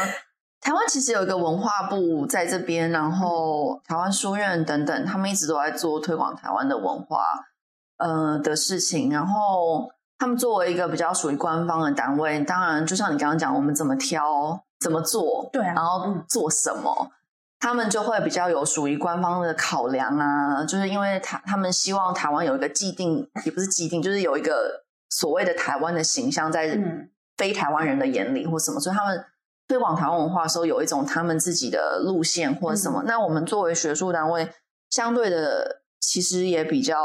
[0.63, 7.45] 台湾其实有一个文化部在这边，然后台湾书院等等，他们一直都在做推广台湾的文化，
[7.97, 9.11] 呃的事情。
[9.11, 14.63] 然后他们作为一个比较属于官方的单位，当然，就像你刚刚讲，我们怎么挑。
[14.79, 15.49] 怎么做？
[15.53, 16.93] 对啊，然后做什么？
[16.99, 17.11] 嗯、
[17.57, 26.77] 他们就会比较有属于官方的考量啊，就是因为他他们希望台湾有一个既定，也不是既定，就是有一个所谓的台湾的形象在
[27.37, 29.25] 非台湾人的眼里或什么，所以他们
[29.67, 33.01] 推广台湾文化的时候有一种他们自己的路线或者什么。
[33.03, 34.49] 嗯、那我们作为学术单位，
[34.89, 36.97] 相对的其实也比较。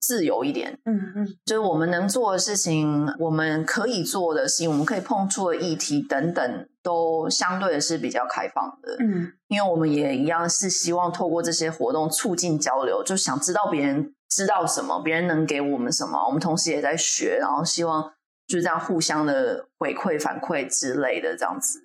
[0.00, 18.12] 自由一点，嗯嗯，就是我们能做的事情，我们可以做的事情，我们可以碰触的议题等等，都相对的是比较开放的，嗯，因为我们也一样是希望透过这些活动促进交流，就想知道别人知道什么，别人能给我们什么，我们同时也在学，然后希望
[18.48, 21.78] 就这样互相的回馈反馈之类的这样子。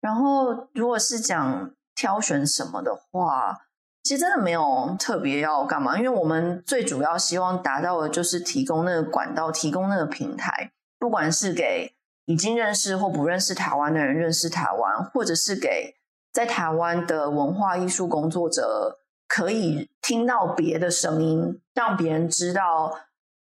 [0.00, 3.62] 然后，如果是讲挑选什么的话。
[4.08, 11.92] 其实真的没有特别要干嘛，因为我们最主要希望达到的就是提供那个管道，提供那个平台，不管是给
[12.26, 15.96] 已经认识或不认识台湾的人认识台湾，或者是给
[16.32, 22.96] 在台湾的文化艺术工作者可以听到别的声音，让别人知道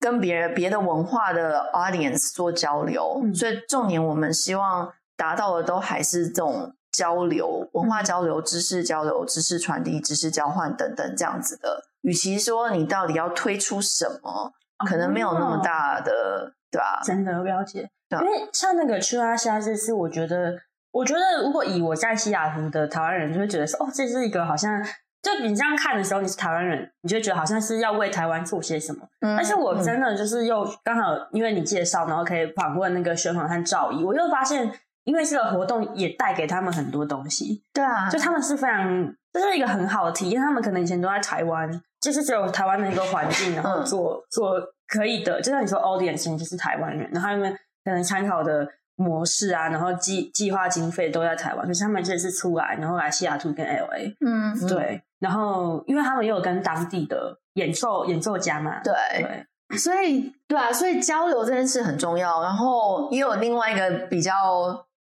[0.04, 3.22] 跟别人别的文化的 audience 做交流。
[3.24, 3.34] 嗯。
[3.34, 6.74] 所以重点我们希望达到的都还是这种。
[6.96, 14.52] 交流、文化交流、知识交流、知识传递、知识交换等等这样子的，与其说你到底要推出什么，
[14.88, 17.00] 可能没有那么大的，哦、对吧？
[17.02, 20.56] 真的了解，因为像那个去阿西亚这次，我觉得，
[20.92, 24.80] 我觉得如果以我在西雅图的台湾人，就会觉得说，哦，这是一个好像，
[25.24, 29.00] 就你这样看的时候，你是台湾人，你就觉得好像是要为台湾做些什么。
[29.22, 34.70] 嗯、但是我真的就是又刚好因为你介绍，然后可以访问那个宣传和赵怡，我又发现。
[35.04, 40.40] 因为这个活动也带给他们很多东西，对啊，就他们是非常，这是一个很好的体验。
[40.40, 44.54] 他们可能以前都在台湾，就是只有台湾的一个环境，然后做、嗯、做
[44.88, 47.52] 可以的，就像你说，audience 就是台湾人，然后他们
[47.84, 62.42] 可能参考的模式啊，然后计计划经费都在台湾，可是他们这次出来，然后来西雅图跟 LA，嗯，对，然后因为他们也有跟当地的演奏演奏家嘛，对对，所以对啊，所以交流这件事很重要。
[62.42, 64.32] 然后也有另外一个比较。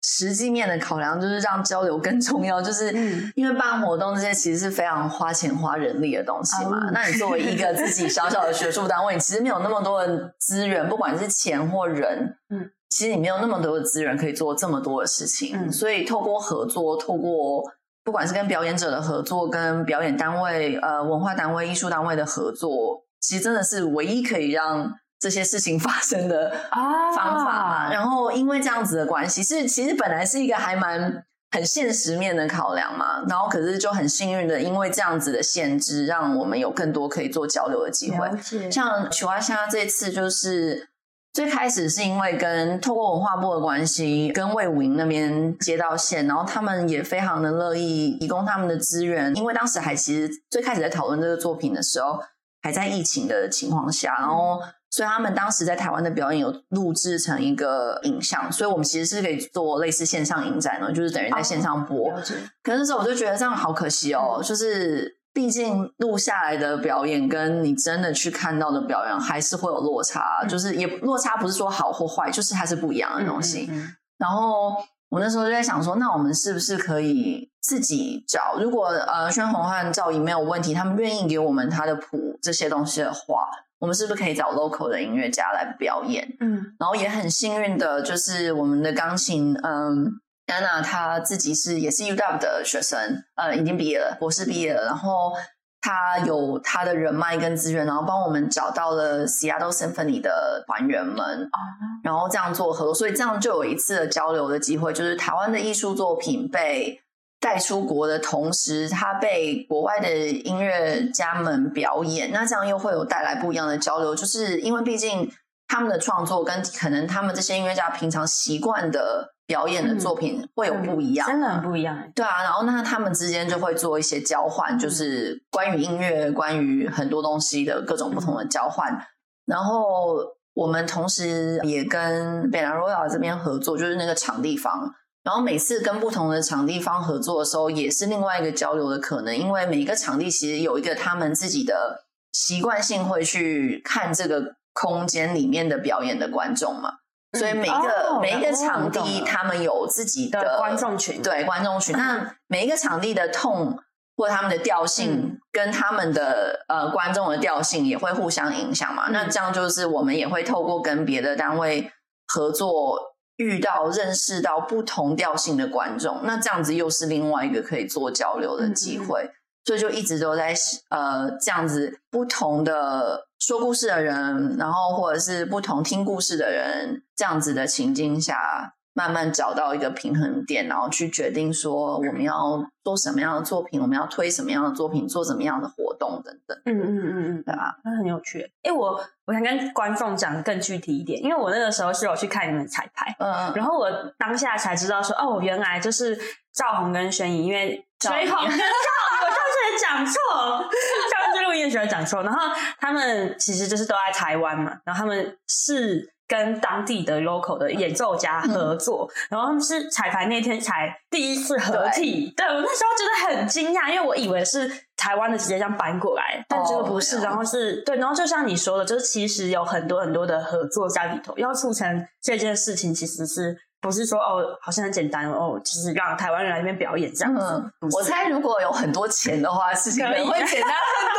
[0.06, 2.60] 实际面的考量，就是让交流更重要。
[2.60, 2.92] 就是
[3.34, 6.78] 因为办活动这些其实是非常花钱花人力的东西嘛。
[6.88, 15.56] 嗯、那你作为一个自己小小的学术单位，你其实没有那么多的资源，不管是钱或人，嗯，其实你没有那么多的资源可以做这么多的事情。
[15.58, 17.64] 嗯、所以透过合作，透过
[18.04, 24.92] 不管是跟表演者的合作，跟表演单位、呃文化单位、艺术单位的合作，其实真的是唯一可以让。
[25.20, 38.28] 这些事情 发生的方法嘛，啊、然后因为这样子的关系，是其实本来是一个还蛮很现实面的考量嘛，然后可是就很幸运的，因为这样子的限制，让我们有更多可以做交流的机会。
[38.70, 40.90] 像曲蛙虾这次就是
[41.34, 52.18] 最开始是因为跟透过文化部的关系，跟魏武营那边接到线，然后他们也非常的乐意提供他们的资源，因为当时还其实最开始在讨论这个作品的时候，
[52.62, 54.60] 还在疫情的情况下，然后。
[54.90, 62.12] 所以他们当时在台湾的表演有录制成一个影像，所以我们其实是可以做类似线上影展的，就是等于在线上播。
[62.12, 62.22] 哦、
[62.62, 73.66] 可是那时候我就觉得这样好可惜哦，嗯、就是毕竟录下来的表演跟你真的去看到的表演还是会有落差，嗯、就是也落差不是说好或坏，就是还是不一样的东西。
[73.68, 74.76] 嗯嗯嗯、然后
[75.10, 78.56] 我那时候就在想说，那我们是不是可以自己找？
[78.58, 83.46] 如果呃，宣宏和赵怡没有问题，他们愿意给我们他的谱这些东西的话。
[83.80, 86.36] 我们是不是可以找 local 的音乐家来表演？
[86.40, 90.10] 嗯，然后也很幸运的，就是我们的钢琴，嗯，
[90.46, 94.84] 安娜她自己是也是 UW 的学生，呃，已经毕业了，博士毕业了。
[94.84, 95.32] 然后
[95.80, 101.58] 她有她的人脉跟资源，然后帮我们找到了 Seattle Symphony 的团员们，哦，
[102.02, 107.00] 然后这样做合作，所以这样就有一次的交流的机会，就是台湾的艺术作品被。
[107.40, 114.14] 带出国的同时，他被国外的音乐家们表演，那这样又会有带来不一样的交流。
[114.14, 115.30] 就是因为毕竟
[115.68, 122.10] 他们的创作跟可能他们这些音乐家平常习惯的表演的作品会有不一样，真的很不一样。
[122.14, 129.06] 对啊，然后那他们之间就会做一些交换，就是关于音乐、关于很多东西的各种不同的交换。
[129.46, 130.16] 然后
[130.54, 134.94] 我们同时也跟北兰 Royal 这边合作，就是那个场地方。
[135.22, 146.90] 然后每次跟不同的场地方合作的时候，也是另外一个交流的可能，因为每一个场地其实有一个他们自己的习惯性会去看这个空间里面的表演的观众嘛，
[147.34, 151.96] 所以每一个、哦、每一个场地他们有自己的，观众群，对观众群。
[151.96, 153.76] 那每一个场地的 tone
[154.16, 159.08] 或他们的调性跟他们的呃观众的调性也会互相影响嘛。
[159.08, 161.90] 嗯、那这样就是我们也会透过跟别的单位
[162.26, 163.14] 合作。
[163.36, 170.54] 遇到、认识到不同调性的观众，那这样子又是另外一个可以做交流的机会，嗯、所以就一直都在
[170.90, 178.74] 呃这样子不同的说故事的人，然后或者是不同听故事的人，这样子的情境下。
[178.96, 186.56] 慢慢找到一个平衡点，然后去决定说我们要做什么样的作品，我们要推什么样的作品，做什么样的活动等等。
[186.64, 187.76] 嗯嗯嗯嗯，对吧？
[187.82, 188.48] 那很有趣。
[188.62, 196.16] 哎，我我想跟观众讲的更具体一点，因为我那个时候是有去看你们彩排，嗯嗯，然后我当下才知道说，哦，原来就是
[196.52, 200.14] 赵红跟轩怡，因为赵红跟赵宏，我上次也讲错，
[201.10, 201.23] 上
[201.54, 202.40] 次录音的讲错，然后
[202.78, 206.12] 他们其实就是都在台湾嘛，然后他们是。
[206.26, 212.32] 跟当地的 local 的演奏家合作，嗯、然后他们是彩排那天才第一次合体。
[212.34, 217.18] 对，对我那时候觉得很惊讶，因为我以为是台湾的直接这样搬过来，但这个不是。
[217.18, 227.42] 哦、然后是对，然后就像你说的，就是其实有很多很多的合作在里头，要促成这件事情，其实是不是说哦，好像很简单哦，就是让台湾人来那边表演这样子。
[227.42, 230.70] 嗯、我猜如果有很多钱的话，事情可能会简单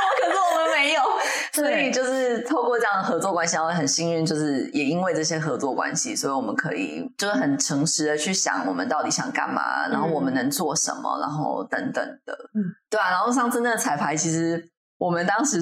[0.86, 1.02] 没有，
[1.52, 13.10] 所以就是透过这样的合作关系，然后很幸运，就是也因为这些合作关系，所以我们可以就是很诚实的去想，我们到底想干嘛，然后我们能做什么，然后等等的，嗯，对啊。
[13.10, 14.70] 然后上次那个彩排，其实
[15.00, 15.60] 我们当时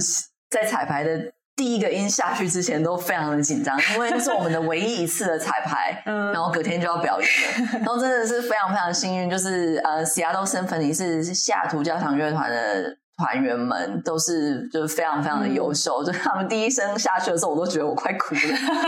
[0.49, 12.97] 在彩排的第一个音下去之前都非常的紧张，因为那是我们的唯一一次的彩排， 嗯，然后隔天就要表演了， 然后真的是非常非常幸运，就是呃，Seattle Symphony 是西雅图交响乐团的。
[13.23, 18.41] 团员们都是就是非常非常的优秀，嗯、就他们第一声下去的时候，我都觉得我快哭了。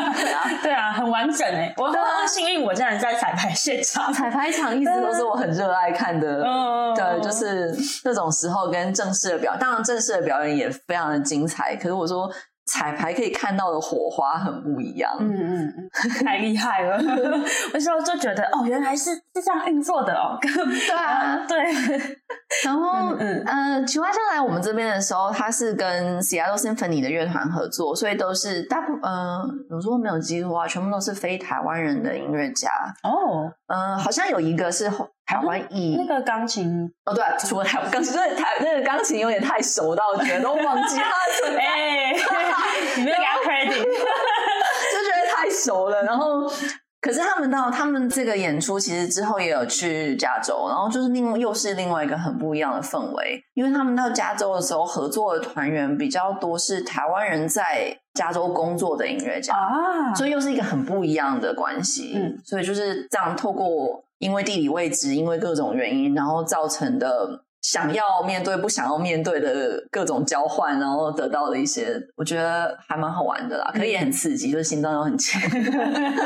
[0.62, 1.74] 对啊，很完整哎！
[1.78, 4.12] 我很幸运，我竟然在彩排现场。
[4.12, 11.74] 彩排场一直都是我很热爱看的，嗯、对，就是那种时候跟正式的表，当然正式的表演也非常的精彩。
[11.78, 12.30] 可是我说。
[12.68, 16.98] 彩排可以看到的火花很不一样，嗯嗯嗯，太厉害了！
[17.72, 21.64] 我时候就觉得，哦，原来是是这样运作的哦，对啊， 对。
[22.64, 32.70] 然后嗯呃，奇花香来我们这边的时候，他是跟 Seattle Symphony 的乐团合作，所以都是大部呃，有时候没有记错啊，全部都是非台湾人的音乐家
[33.04, 33.52] 哦。
[33.68, 34.88] 嗯，好像有一个是
[35.26, 42.14] 台湾裔、嗯、那个钢琴哦，对、啊，除了台湾钢琴，对台那个钢琴有点太熟到，我觉得都忘记他的存在，哎，
[42.98, 46.50] 你没有给他 credit， 就觉得太熟了，然后。
[47.06, 62.14] 可是他们到他们这个演出，其实之后也有去加州，然后就是另又是另外一个很不一样的氛围，因为他们到加州的时候合作的团员比较多是台湾人在加州工作的音乐家啊，所以又是一个很不一样的关系。
[62.16, 67.45] 嗯，所以就是这样透过因为地理位置，因为各种原因，然后造成的。
[67.68, 75.42] 想要面对不想要面对的各种交换，然后得到的一些，我觉得还蛮好玩的啦，可以也很刺激，就是心脏又很强。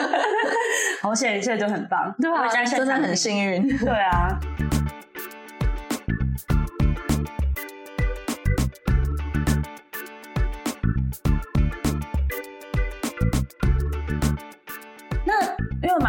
[1.02, 4.38] 好险，一切都很棒，对啊，真的很幸运， 对啊。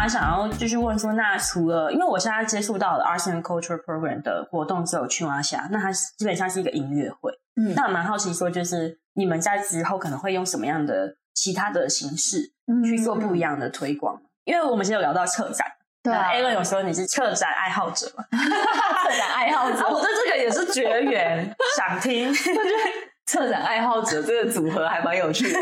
[0.01, 7.31] 蛮想要继续问说，那除了因为我现在接触到的 Arts and Culture Program 的活动只有去蛙侠，那它基本上是一个音乐会。
[7.55, 12.51] 嗯，那我蛮好奇说，就是你们在之后可能会用什么样的其他的形式
[12.83, 14.15] 去做不一样的推广？
[14.15, 15.67] 嗯、因为我们今天有聊到策展，
[16.01, 18.23] 对啊，Alan 有说你是策展爱好者嘛？
[18.33, 22.33] 策展爱好者，我对这个也是绝缘， 想听。
[23.31, 25.59] 策展爱好者这个组合还蛮有趣的，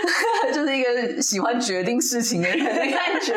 [0.54, 3.34] 就是一个喜欢决定事情的人的感觉。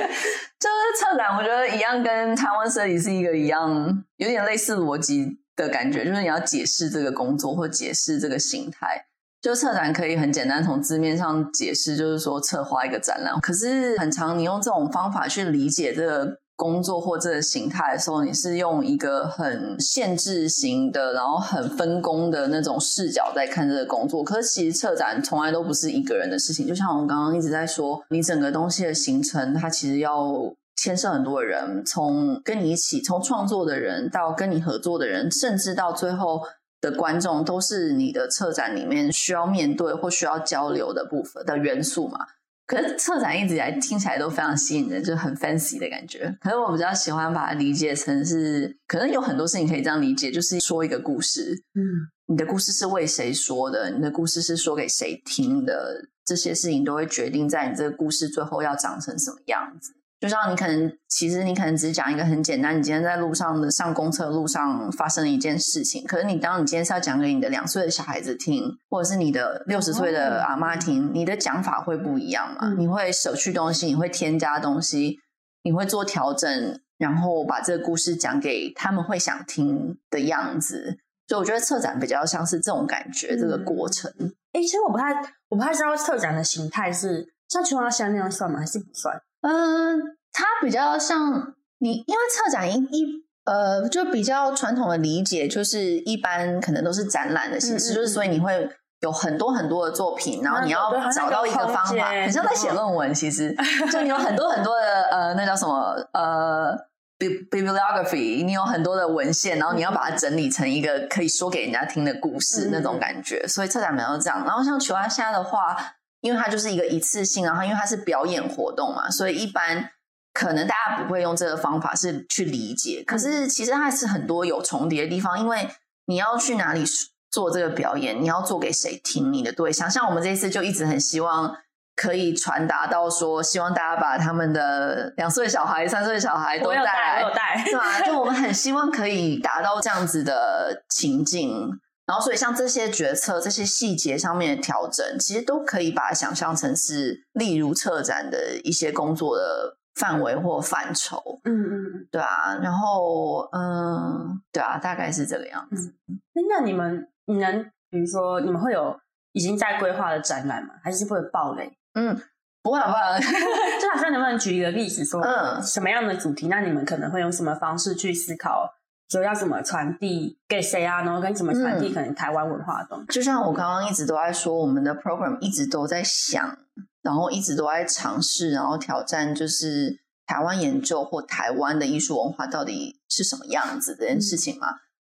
[0.57, 6.05] 就是策展，我觉得一样跟台湾 study 是一个一样，有点类似逻辑的感觉。
[6.05, 9.05] 就是你要解释这个工作或解释这个形态，
[9.41, 13.37] 就策展可以很简单从字面上解释，就是说策划一个展览。
[13.41, 16.37] 可是很常你用这种方法去理解这个。
[16.63, 24.23] 工作或这个形态的时候，你是用一个很限制型的，然后很分工的那种视角在看这个工作。
[24.23, 36.43] 可是其实策展从来都不是一个人的事情，就像我们刚刚一直在说，你整个东西的形成，它其实要牵涉很多人，从跟你一起，从创作的人到跟你合作的人，甚至到最后
[36.79, 42.19] 的观众，都是你的策展里面需要面对或需要交流的部分的元素嘛。
[42.65, 46.35] 可是策展一直以来听起来都非常吸引人，就很 fancy 的感觉。
[46.39, 51.63] 可是我比较喜欢把它理解成是，可能有很多事情可以这样理解，就是说一个故事。
[51.75, 51.83] 嗯，
[52.27, 53.91] 你的故事是为谁说的？
[53.91, 56.07] 你的故事是说给谁听的？
[56.25, 59.91] 这些事情都会决定在你这个故事最后要长成什么样子。
[60.23, 66.01] 就像你可能，其实你可能只是讲一个很简单，你今天在路上的上公车路上发生了一件事情。
[66.07, 72.69] 可是你当你今天是要讲给你的两岁的小孩子听，或者是你的六十岁的阿妈听，你的讲法会不一样嘛？
[72.69, 75.17] 嗯、你会舍去东西，你会添加东西，
[75.63, 80.99] 你会做调整，然后把这个故事讲给他们会想听的样子。
[81.27, 84.09] 所以我觉得策展比较像是这种感觉，嗯、这个过程。
[84.53, 85.13] 哎、欸，其实我不太，
[85.49, 88.61] 我不太知道策展的形态是像琼花香那样算吗？
[88.61, 89.19] 还是不算？
[89.43, 98.69] 嗯，它比较像你，因为策展一一呃，就比较传统的理解，就是一般可能都是展览的形式，嗯、就是所以你会
[99.01, 103.53] 有很多很多的作品，然后你要找到一个方法，很像在写论文，其实
[103.91, 106.73] 就你有很多很多的呃，那叫什么呃
[107.19, 114.45] ，bibliography，你有很多的文献，然后你要把它整理成一个可以说给人家听的故事、嗯、那种感觉，所以策展没有这样。
[114.45, 115.95] 然后像奇蛙虾的话。
[116.23, 119.89] 因为它就是一个一次性，然后因为它是表演活动嘛，所以一般
[120.33, 123.03] 可能大家不会用这个方法是去理解。
[123.05, 125.67] 可是其实它还是很多有重叠的地方，因为
[126.05, 126.85] 你要去哪里
[127.29, 129.33] 做这个表演，你要做给谁听？
[129.33, 131.57] 你的对象，像我们这一次就一直很希望
[131.97, 137.99] 可以传达到说，希望大家把他们的两岁小孩、三岁小孩都带来，带，是吧？
[137.99, 141.81] 就我们很希望可以达到这样子的情境。
[142.13, 151.41] 然后，所以像这些决策、这些细节上面的调整，其实都可以把它想象成是，例如策展的一些工作的范围或范畴。
[151.43, 152.55] 嗯嗯，对啊。
[152.61, 155.95] 然后，嗯，对啊，大概是这个样子。
[156.07, 158.95] 嗯、那你们，你能比如说，你们会有
[159.31, 160.75] 已经在规划的展览吗？
[160.83, 161.75] 还是会暴雷？
[161.95, 162.15] 嗯，
[162.61, 162.93] 不会，不会。
[163.81, 166.47] 就好像能不能举一个例子说，嗯，什么样的主题？
[166.47, 168.71] 那你们可能会用什么方式去思考？
[169.13, 171.03] 说要怎么传递给谁啊？
[171.03, 173.05] 然后跟怎么传递可能台湾文化的东西。
[173.05, 176.57] 嗯，就像我刚刚一直都在说，我们的 program 一直都在想，
[177.01, 184.67] 然后一直都在尝试，然后挑战，就是台湾研究或台湾的艺术文化到底是什么样子这件事情嘛。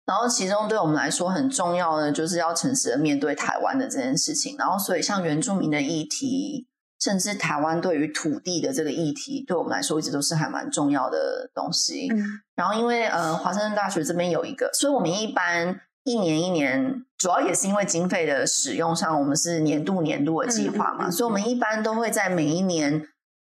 [0.06, 4.58] 然后其中对我们来说很重要的，就是要诚实的面对台湾的这件事情。
[4.58, 6.68] 然后所以像原住民的议题。
[7.02, 12.08] 甚至台湾对于土地的这个议题，对我们来说一直都是还蛮重要的东西。
[12.14, 12.24] 嗯，
[12.56, 23.04] 然后因为呃，华盛顿大学这边有一个，所以我们一般一年一年，主要也是因为经费的使用上，我们是年度年度的计划嘛，嗯嗯嗯、所以我们一般都会在每一年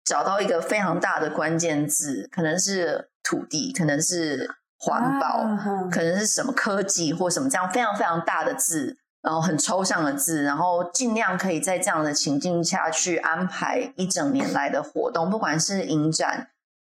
[0.05, 16.49] 找到一个非常大的关键字，可能是土地，可能是环保，啊、可能是什么科技或什么这样非常非常大的字，然后很抽象的字，然后尽量可以在这样的情境下去安排一整年来的活动，不管是影展、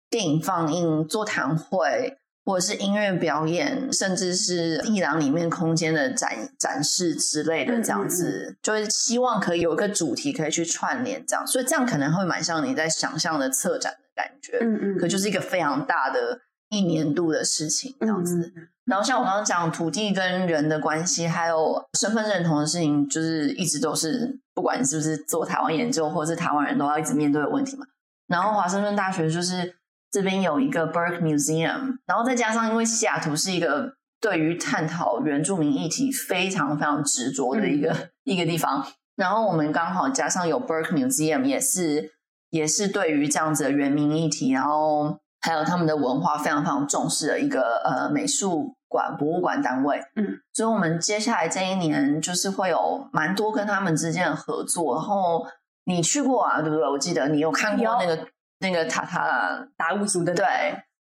[0.09, 2.17] 电影放映、座谈会。
[2.47, 16.39] 或者是音乐表演，甚至是艺廊里面空间的展展示之类的，这样子，嗯嗯嗯，就是希望可以有一个主题可以去串联，这样，所以这样可能会蛮像你在想象的策展的感觉，嗯嗯，可就是一个非常大的
[16.69, 18.53] 一年度的事情，这样子。
[18.85, 27.85] 然后像我刚刚讲土地跟人的关系，还有身份认同的事情，就是一直都是不管你是不是做台湾研究，或者是台湾人都要一直面对的问题嘛。
[28.27, 29.75] 然后华盛顿大学就是。
[30.11, 38.87] 这边有一个 Burke Museum，然后再加上，因为西雅图是一个对于探讨原住民议题非常非常执着的一个、嗯、一个地方，
[39.17, 42.13] 然后我们刚好加上有 Burke Museum，也是
[42.49, 50.01] 也是对于这样子的原民议题，然后还有他们的文化非常非常重视的一个呃美术馆博物馆单位。
[50.15, 54.95] 嗯，所以我们接下来这一年就是会有蛮多跟他们之间的合作。
[54.95, 55.45] 然后
[55.85, 56.89] 你去过啊，对不对？
[56.89, 58.27] 我记得你有看过那个。
[58.59, 60.45] 那个塔塔达悟族的对，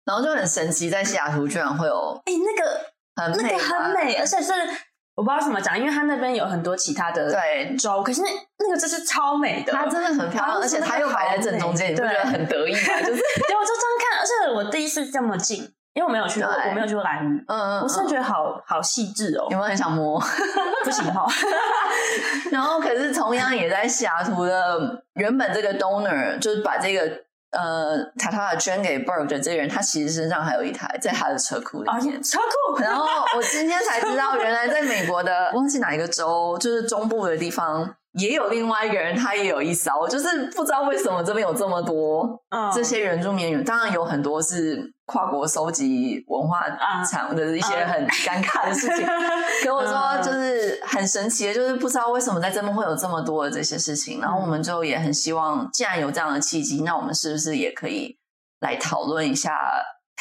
[0.05, 2.81] 然后就很神奇，在西雅图居然会有哎，那个
[3.21, 4.53] 很美，那个很美，而且是
[5.15, 8.27] 我不知道怎么讲，因为它那边有很多其他的对州，可是那
[8.59, 12.79] 那个真是超美的，它真的很漂亮，而且它又摆在正中间，你不觉得很得意吗？
[12.79, 15.71] 就是， 对，我就这样看，而且我第一次这么近。
[15.93, 20.17] 因为我没有去过，我没有去过兰屿，嗯嗯，我是觉得好好细致哦，有没有很想摸？
[20.85, 21.27] 不行哈。
[22.49, 27.11] 然后，可是同样也在西雅图的原本这个 donor 就是把这个
[27.51, 32.79] 呃塔塔捐给 Berg 的这个人，他其实身上还有一台在他的车库里面，车库。
[32.83, 37.95] 然后我今天才知道，原来在美国的忘记哪一个州，就是中部的地方。
[38.13, 42.27] 也有另外一个人，他也有一艘，就是不知道为什么这边有这么多
[42.73, 46.63] 这些原住民，当然有很多是跨国收集文化
[47.09, 49.07] 产物的一些很尴尬的事情。
[49.63, 54.19] 跟我说，就是很神奇的，就是不知道为什么在这边会有这么多的这些事情。
[54.19, 58.17] 然后我们就也很希望，既然有这样的契机，那我们是不是也可以
[58.59, 59.51] 来讨论一下？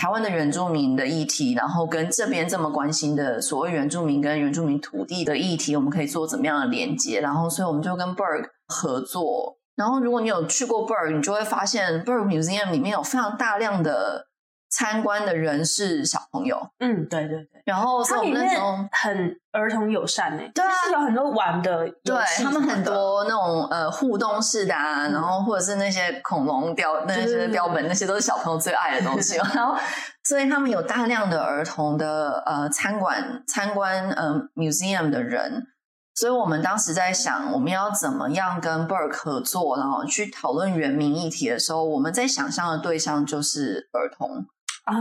[0.01, 7.21] 台湾的原住民的议题，然后跟这边这么关心的所谓原住民跟原住民土地的议题，我们可以做怎么样的连接？
[7.21, 9.59] 然后，所以我们就跟 Berg 合作。
[9.77, 14.30] 然后，如果你有去过 Berg，你就会发现 Berg Museum 里面有非常大量的。
[14.71, 29.37] 参观的人是小朋友，嗯，对对对，然后他们那种很儿童友善诶，对啊，是有很多玩的，对他们很多那种呃互动式的啊，嗯、然后或者是那些恐龙标那些标本，那些都是小朋友最爱的东西。
[29.55, 29.77] 然后，
[30.23, 35.67] 所以他们有大量的儿童的呃参观参观呃 museum 的人，
[36.15, 44.47] 所以我们当时在想，我们要怎么样跟 Burke 合作，然后去讨论原民议题的时候，我们在想象的对象就是儿童。
[44.91, 44.97] 啊，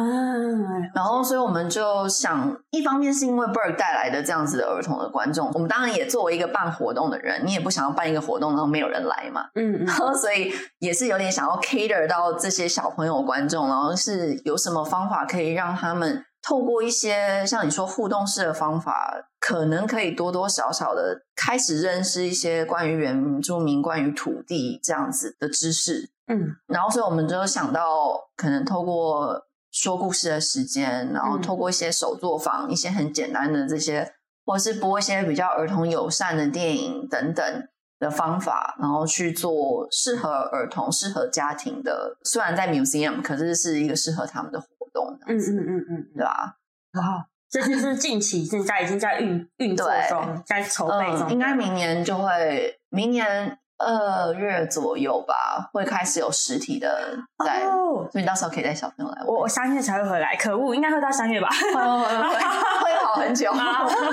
[0.93, 29.45] 然后，所以我们就想，一方面是因为 Burke 带来的这样子的儿童的观众，我们当然也作为一个办活动的人，你也不想要办一个活动然后没有人来嘛，嗯，然后 所以也是有点想要 cater 到这些小朋友观众，然后是有什么方法可以让他们透过一些像你说互动式的方法，可能可以多多少少的开始认识一些关于原住民、关于土地这样子的知识，嗯，然后所以我们就想到可能透过。
[29.71, 34.13] 说故事的时间，然后透过一些手作坊、嗯、一些很简单的这些，
[34.45, 37.67] 或者是播一些比较儿童友善的电影等等
[37.99, 42.17] 的方法，然后去做适合儿童、适合家庭的。
[42.23, 45.19] 虽然在 museum，可是是一个适合他们的活动。
[45.27, 46.55] 嗯嗯嗯嗯，对吧？
[46.93, 53.57] 好，这就是 近期现在已经在运运作中，在筹备中，嗯、应该明年就会明年。
[53.79, 59.23] 二月左右吧，会开始有实体的在，oh, 所以你到时候可以带小朋友来。
[59.25, 61.47] 我我三月才会回来，可恶，应该会到三月吧？
[61.49, 63.51] 会 会跑很久。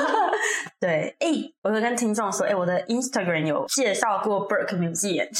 [0.78, 5.28] 对，哎、欸，我就跟听众说，哎、欸，我的 Instagram 有介绍过 Burke Museum，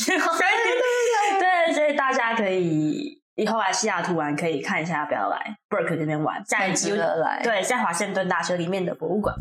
[1.38, 7.40] 对，所以大家可以以后来西雅图玩，可以看一下要不要来 Burke 那边玩，在值得来。
[7.44, 9.36] 对，在华盛顿大学里面的博物馆。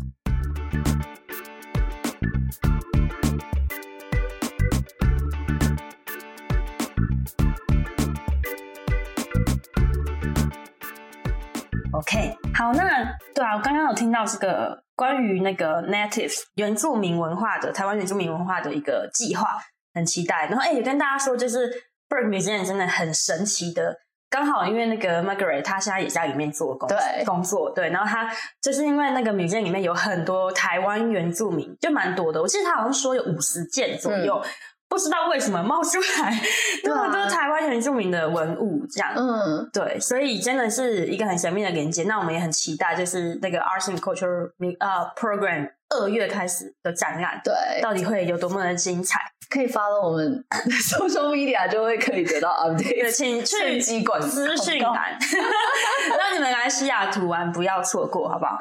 [11.96, 19.56] OK，好，那对啊，我刚刚有听到这个关于那个 Natives 原住民文化的台湾原住民文化的一个计划，
[19.94, 20.46] 很期待。
[20.46, 21.70] 然后，哎，也跟大家说，就是
[22.06, 23.96] Burke Museum 真的很神奇的，
[24.28, 28.30] 刚好因为那个 Margaret 她现在也在里面做工，对工作，对，然后她
[28.60, 32.42] 就是因为那个 museum 里面有很多台湾原住民，就蛮多的。
[32.42, 34.38] 我记得她好像说有五十件左右。
[34.44, 34.50] 嗯
[34.88, 36.40] 不知道为什么冒出来
[36.84, 42.04] 那么多台湾原住民的文物，这样，嗯，对，所以真的是一个很神秘的连接。
[42.04, 49.18] 那我们也很期待，就是那个 Arts and Culture 呃 Program 二月开始的展览，对，到底会有多么的精彩？
[49.50, 50.44] 可以 follow 我们
[50.82, 53.00] social media 就会可以得到 update。
[53.00, 55.18] 对，请去机管资讯栏，
[56.18, 58.58] 让你们来西雅图玩不要错过，好不好？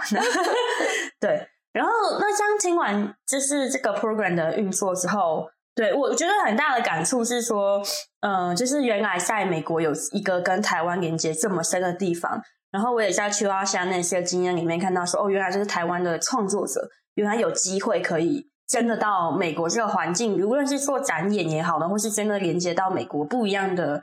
[1.20, 5.48] 对，然后那这样听完就是这个 program 的运作之后。
[5.76, 7.84] 对，我觉得很大的感触是说，
[8.22, 24.02] 嗯、就是原来在美国有一个跟台湾连接这么深的地方，然后我也在去阿夏那些经验里面看到说，哦，原来就是台湾的创作者，原来有机会可以真的到美国这个环境，无论是做展演也好呢，或是真的连接到美国不一样的，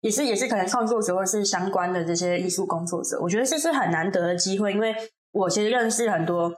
[0.00, 4.96] 也是也是可能创作者或是相关的这些艺术工作者，我觉得这是很难得的机会，因为
[5.32, 6.50] 我其实认识很多，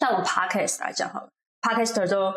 [0.00, 1.28] 像我 Podcast 来讲好了
[1.60, 2.32] ，Podcaster 都。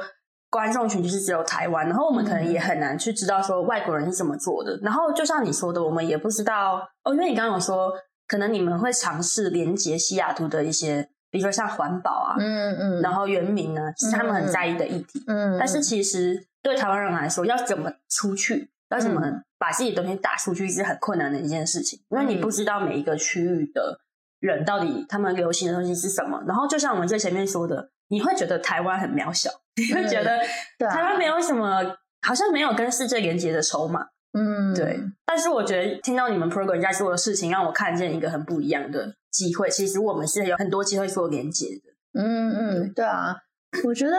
[0.49, 4.79] 观众群就是只有台湾，然后我们可能也很难去知道说外国人是怎么做的。
[4.81, 7.93] 然后就像你说的，我们也不知道哦，因为你刚刚有说，
[8.27, 15.23] 可能你们会尝试连接西雅图的一些，比如说像环保啊，嗯嗯，然后原民呢，是他们很在意的议题。
[15.27, 19.21] 嗯，但是其实对台湾人来说，要怎么出去，要怎么
[19.59, 23.99] 把自己的东西打出去，是很困难的一件事情，因为你不知道每一个区域的
[24.39, 26.43] 人到底他们流行的东西是什么。
[26.47, 27.91] 然后就像我们最前面说的。
[28.11, 30.39] 你会觉得台湾很渺小，你 会觉得
[30.89, 31.83] 台湾没有什么，
[32.21, 34.01] 好像没有跟世界连接的筹码。
[34.33, 34.99] 嗯，对。
[35.25, 39.69] 但是我觉得听到你们 program 在做的事情，让我看见一个很不一样的机会。
[39.69, 42.21] 其实我们是有很多机会做连接的。
[42.21, 43.35] 嗯嗯，对啊。
[43.85, 44.15] 我觉得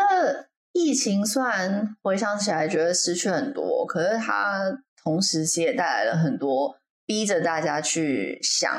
[0.73, 4.61] 疫情虽然回想起来觉得失去很多，可是它
[5.03, 6.77] 同时期也带来了很多。
[7.11, 8.73] 逼着大家去想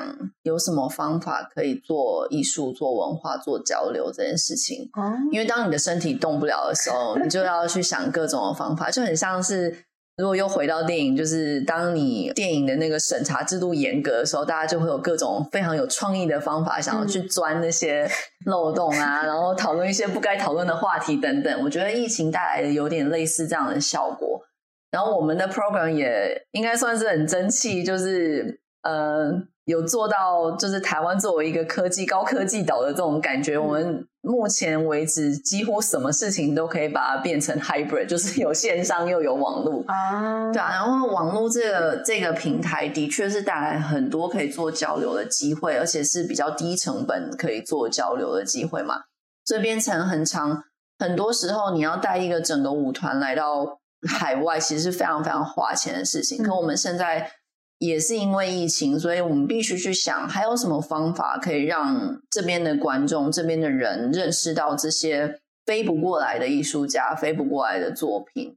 [0.43, 4.89] 有什么方法可以做艺术、做文化、做交流这件事情。
[5.33, 9.83] 因为当你的身体动不了的时候，你就要去想各种的方法，就很像是
[10.15, 18.09] 如果又回到电影，就是当你电影的那个审查制度严格的时候，大家就会有各种非常有创意的方法，想要去钻那些
[18.45, 21.61] 漏洞啊，然后讨论一些不该讨论的话题等等。
[21.61, 24.39] 我觉得疫情带来的有点类似这样的效果。
[24.91, 29.31] 然后我们的 program 也应该算是很争气，就是呃
[29.63, 33.55] 有做到，就是台湾作为一个科技高科技岛的这种感觉。
[33.55, 40.51] 嗯、我们目前为止几乎什么事情都可以把它变成 hybrid，就是有线上又有网络啊。
[40.51, 49.03] 对啊，然后网络这个这个平台的确是带来很多可以做交流的机会，而且是比较低成本可以做交流的机会嘛。
[49.45, 50.65] 所以变成很长，
[50.99, 53.79] 很多时候你要带一个整个舞团来到。
[54.07, 57.31] 海外其实是非常非常花钱的事情，可我们现在
[57.77, 68.55] 也是因为疫情，所以我们必须去想还有什么方法可以让这边的观众、这边的人认识到这些飞不过来的艺术家、飞不过来的作品。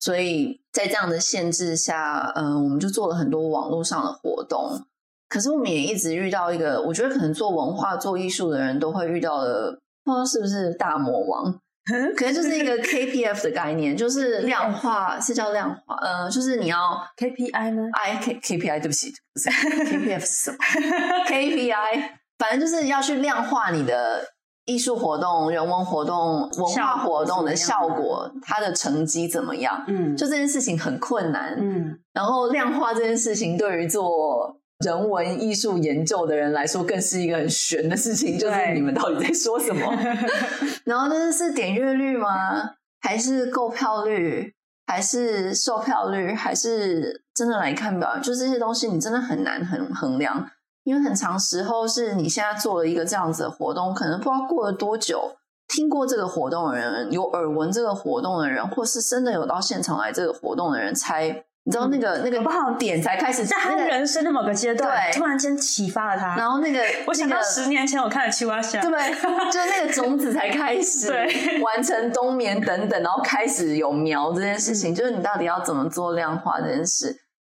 [0.00, 4.84] 所以在这样的限制下，嗯，我们就做了很多网络上的活动。
[5.28, 11.58] 可是我们也一直遇到一个，我觉得可能做文化、做艺术的人都会遇到的，不知道是不是大魔王。
[12.16, 16.78] 可能就是一个 KPF 的概念，就是量化，是叫量化，呃，就是你要
[17.16, 20.56] KPI 呢？I K KPI，对不起，不是 KPF 是什么？
[21.28, 24.24] KPI，反正就是要去量化你的
[24.64, 29.84] 艺术活动、人文活动、文化活动的效果，它的成绩怎么样？
[29.88, 31.54] 嗯，就这件事情很困难。
[31.58, 34.58] 嗯，然后量化这件事情对于做。
[34.84, 39.90] 人文艺术研究的人来说，更是一个很玄的事情，就是你们到底在说什么？
[40.84, 42.74] 然后就是是点阅率吗？
[43.00, 44.52] 还是购票率？
[44.86, 46.34] 还是售票率？
[46.34, 48.22] 还是真的来看表演？
[48.22, 50.46] 就这些东西，你真的很难很衡量，
[50.84, 61.44] 因为很长时候是你现在做了一个这样子的活动，可能不知道过了多久，听过这个活动的人，有耳闻这个活动的人，或是真的有到现场来这个活动的人，才。
[61.66, 66.36] 你知道那个、嗯、那个不好点才开始，在他人生的某个阶段，对，突然间启发了他。
[66.36, 69.14] 然后那个， 我想到十年前我看了《青蛙侠》，对，
[69.50, 77.16] 就那个种子才开始 对完成冬眠等等，然后开始有苗这件事情，嗯、就是你到底要怎么做量化这件事。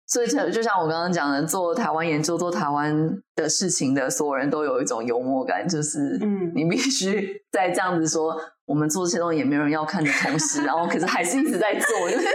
[0.06, 2.94] 所以就就像我刚刚讲的，做台湾研究，做台湾
[3.34, 8.38] 的事情的所有人都有一种幽默感，就是嗯，你必须在这样子说。
[8.66, 12.26] 我们做这些东西也没有人要看的同时，然后可是还是一直在做，就是，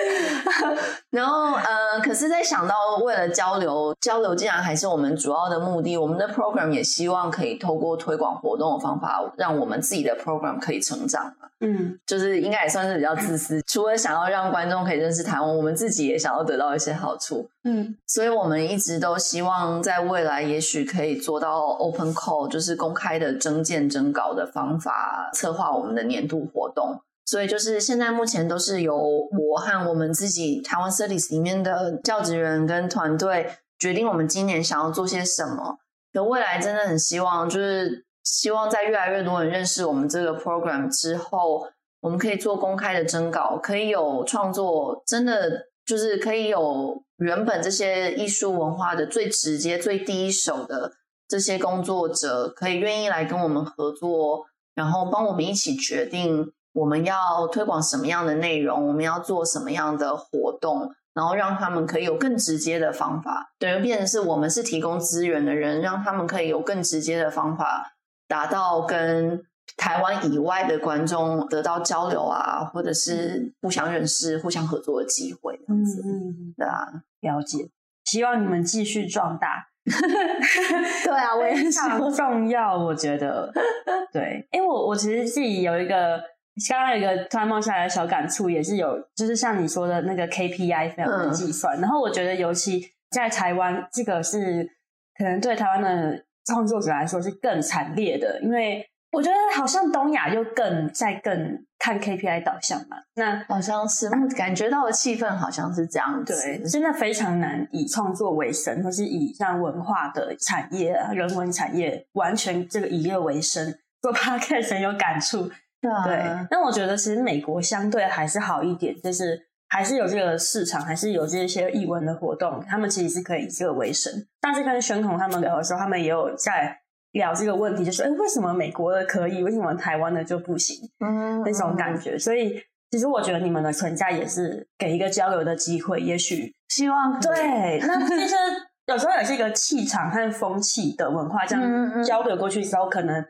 [1.10, 11.50] 然后呃，可是，在想到为了交流，交流竟然还是我们主要的目的，我们的 program 也希望可以透过推广活动的方法，让我们自己的 program 可以成长嘛。
[11.62, 17.50] 嗯，就是应该也算是比较自私，除了想要让观众可以认识台湾，我们自己也想要得到一些好处。
[17.66, 26.19] 嗯，所以我们一直都希望在未来，也许可以做到 open call，就是公开的征件征稿的方法，策划我们的年。
[26.20, 35.78] 年度活动，所以就是现在目前都是由我和我们自己台湾 Studies 里面的教职员跟团队决定我们今年想要做些什么。
[36.12, 41.68] 可未来真的很希望，就是希望在越来越多人认识我们这个 program 之后，
[42.02, 50.92] 我们可以做公开的征稿，可以有创作，真的就是可以有原本这些艺术文化的最直接、最第一手的
[51.28, 54.46] 这些工作者，可以愿意来跟我们合作。
[54.80, 67.92] 然后帮我们一起决定我们要推广什么样的内容，我们要做什么样的活动，然后让他们可以有更直接的方法，等于变成是我们是提供资源的人，让他们可以有更直接的方法，
[68.26, 69.44] 达到跟
[69.76, 75.60] 台湾以外的观众得到交流啊，或者是互相认识、互相合作的机会。
[75.68, 77.70] 嗯嗯，对啊，了解。
[78.06, 79.69] 希望你们继续壮大。
[81.04, 83.52] 对啊，我也非常重要，我觉得
[84.14, 84.48] 对。
[84.52, 86.22] 因为我我其实自己有一个
[86.70, 91.78] 刚刚有一个突然冒出来的小感触，也是有，就是像你说的那个 KPI 这样的计算。
[91.80, 94.70] 嗯、然后我觉得，尤其在台湾，这个是
[95.18, 98.86] 可能对台湾的创作者来说是更惨烈的，因为。
[99.12, 115.50] 我觉得好像东亚又更在更看 KPI 导向嘛，那好像是感觉到的气氛好像是这样子，对，真的非常难以创作为生，或是以像文化的产业啊、人文产业完全这个以业为生，做 Podcast 很有感触。
[115.82, 124.14] 对啊，对，那我觉得其实美国相对还是好一点，就是还是有这个市场，还是有这些艺文的活动，他们其实是可以以这个为生。
[124.40, 126.79] 但是跟宣统他们聊的时候，他们也有在。
[127.12, 130.78] 聊这个问题，就是哎，为什么美国的可以，为什么台湾的就不行？
[131.00, 132.18] 嗯，那种感觉。
[132.20, 136.00] 所以，其实我觉得你们的存在也是给一个交流的机会。
[136.00, 138.36] 也许希望对，那其实
[138.86, 143.26] 有时候也是一个气场和风气的文化，这样交流过去之后，可能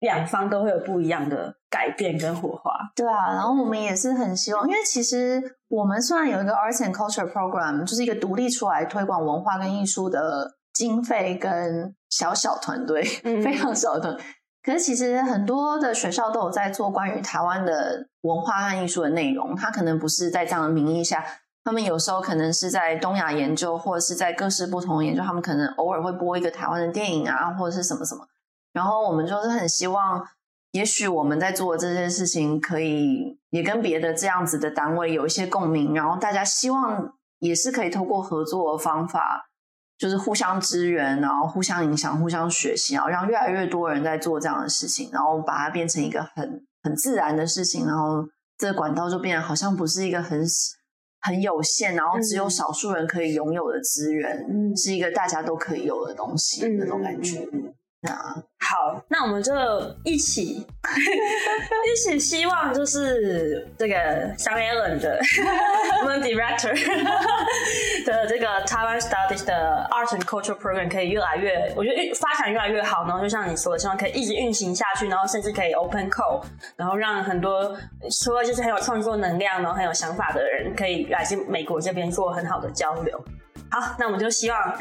[0.00, 2.70] 两方都会有不一样的改变跟火花。
[2.94, 10.58] 对啊，然后我们也是很希望，因为其实我们虽然有一个 Arts and Culture Program，就是一个独立出来推广文化跟艺术的。
[10.72, 13.02] 经费跟小小团队，
[13.42, 14.22] 非常小的团队。
[14.22, 14.26] 嗯、
[14.62, 19.54] 可是其实很多的学校都有在做关于台湾的文化和艺术的内容。
[19.56, 21.24] 他可能不是在这样的名义下，
[21.64, 25.22] 他们有时候可能是在东亚研究，或者是在各式不同的研究。
[25.22, 28.26] 他们可能偶尔会播一个台湾的电影啊，或者是什么什么。
[28.72, 30.26] 然后我们就是很希望，
[30.70, 35.94] 也许我们在做的这件事情，可以也跟别的这样子的单位有一些共鸣。
[35.94, 39.48] 然后大家希望也是可以透过合作的方法。
[40.02, 48.26] 就是互相支援，然后互相影响、互相学习，然后让越来越多人在做这样的事情，然后把它变成一个很很自然的事情，然后
[48.58, 50.44] 这个管道就变得好像不是一个很
[51.20, 57.46] 很有限，然后只有少数人可以拥有的资源，嗯、是一个大家都可以有的东西，嗯、那种感觉。
[58.08, 59.52] 啊，好，那我们就
[60.02, 60.66] 一起
[61.86, 63.94] 一起希望，就是这个
[64.36, 65.20] 像 Ellen 的
[66.02, 66.72] 我们 Director
[68.04, 73.04] 的这个 Taiwan Studies 的 Art and Culture Program 可以越来越，我觉得发展越来越好。
[73.06, 76.42] 然后就像你说的，希望可以一直运行下去，然后甚至可以 Open Call，
[76.74, 77.76] 然后让很多
[78.20, 83.24] 除了就是很有创作能量，然后很有想法的人，可以来自美国这边做很好的交流。
[83.72, 84.78] 好，那我们就希望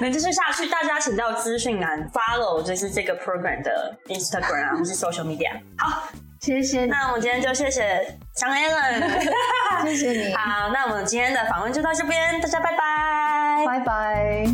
[0.00, 0.68] 能继续下去。
[0.68, 5.50] 大家请到资讯栏 follow，就是这个 program 的 Instagram 啊，或是 social media。
[5.76, 6.04] 好，
[6.40, 6.86] 谢谢。
[6.86, 9.32] 那我们今天就谢谢张 Allen，
[9.84, 10.32] 谢谢你。
[10.32, 14.46] 好，那我们今天的访问就到这边，大家拜拜，拜拜。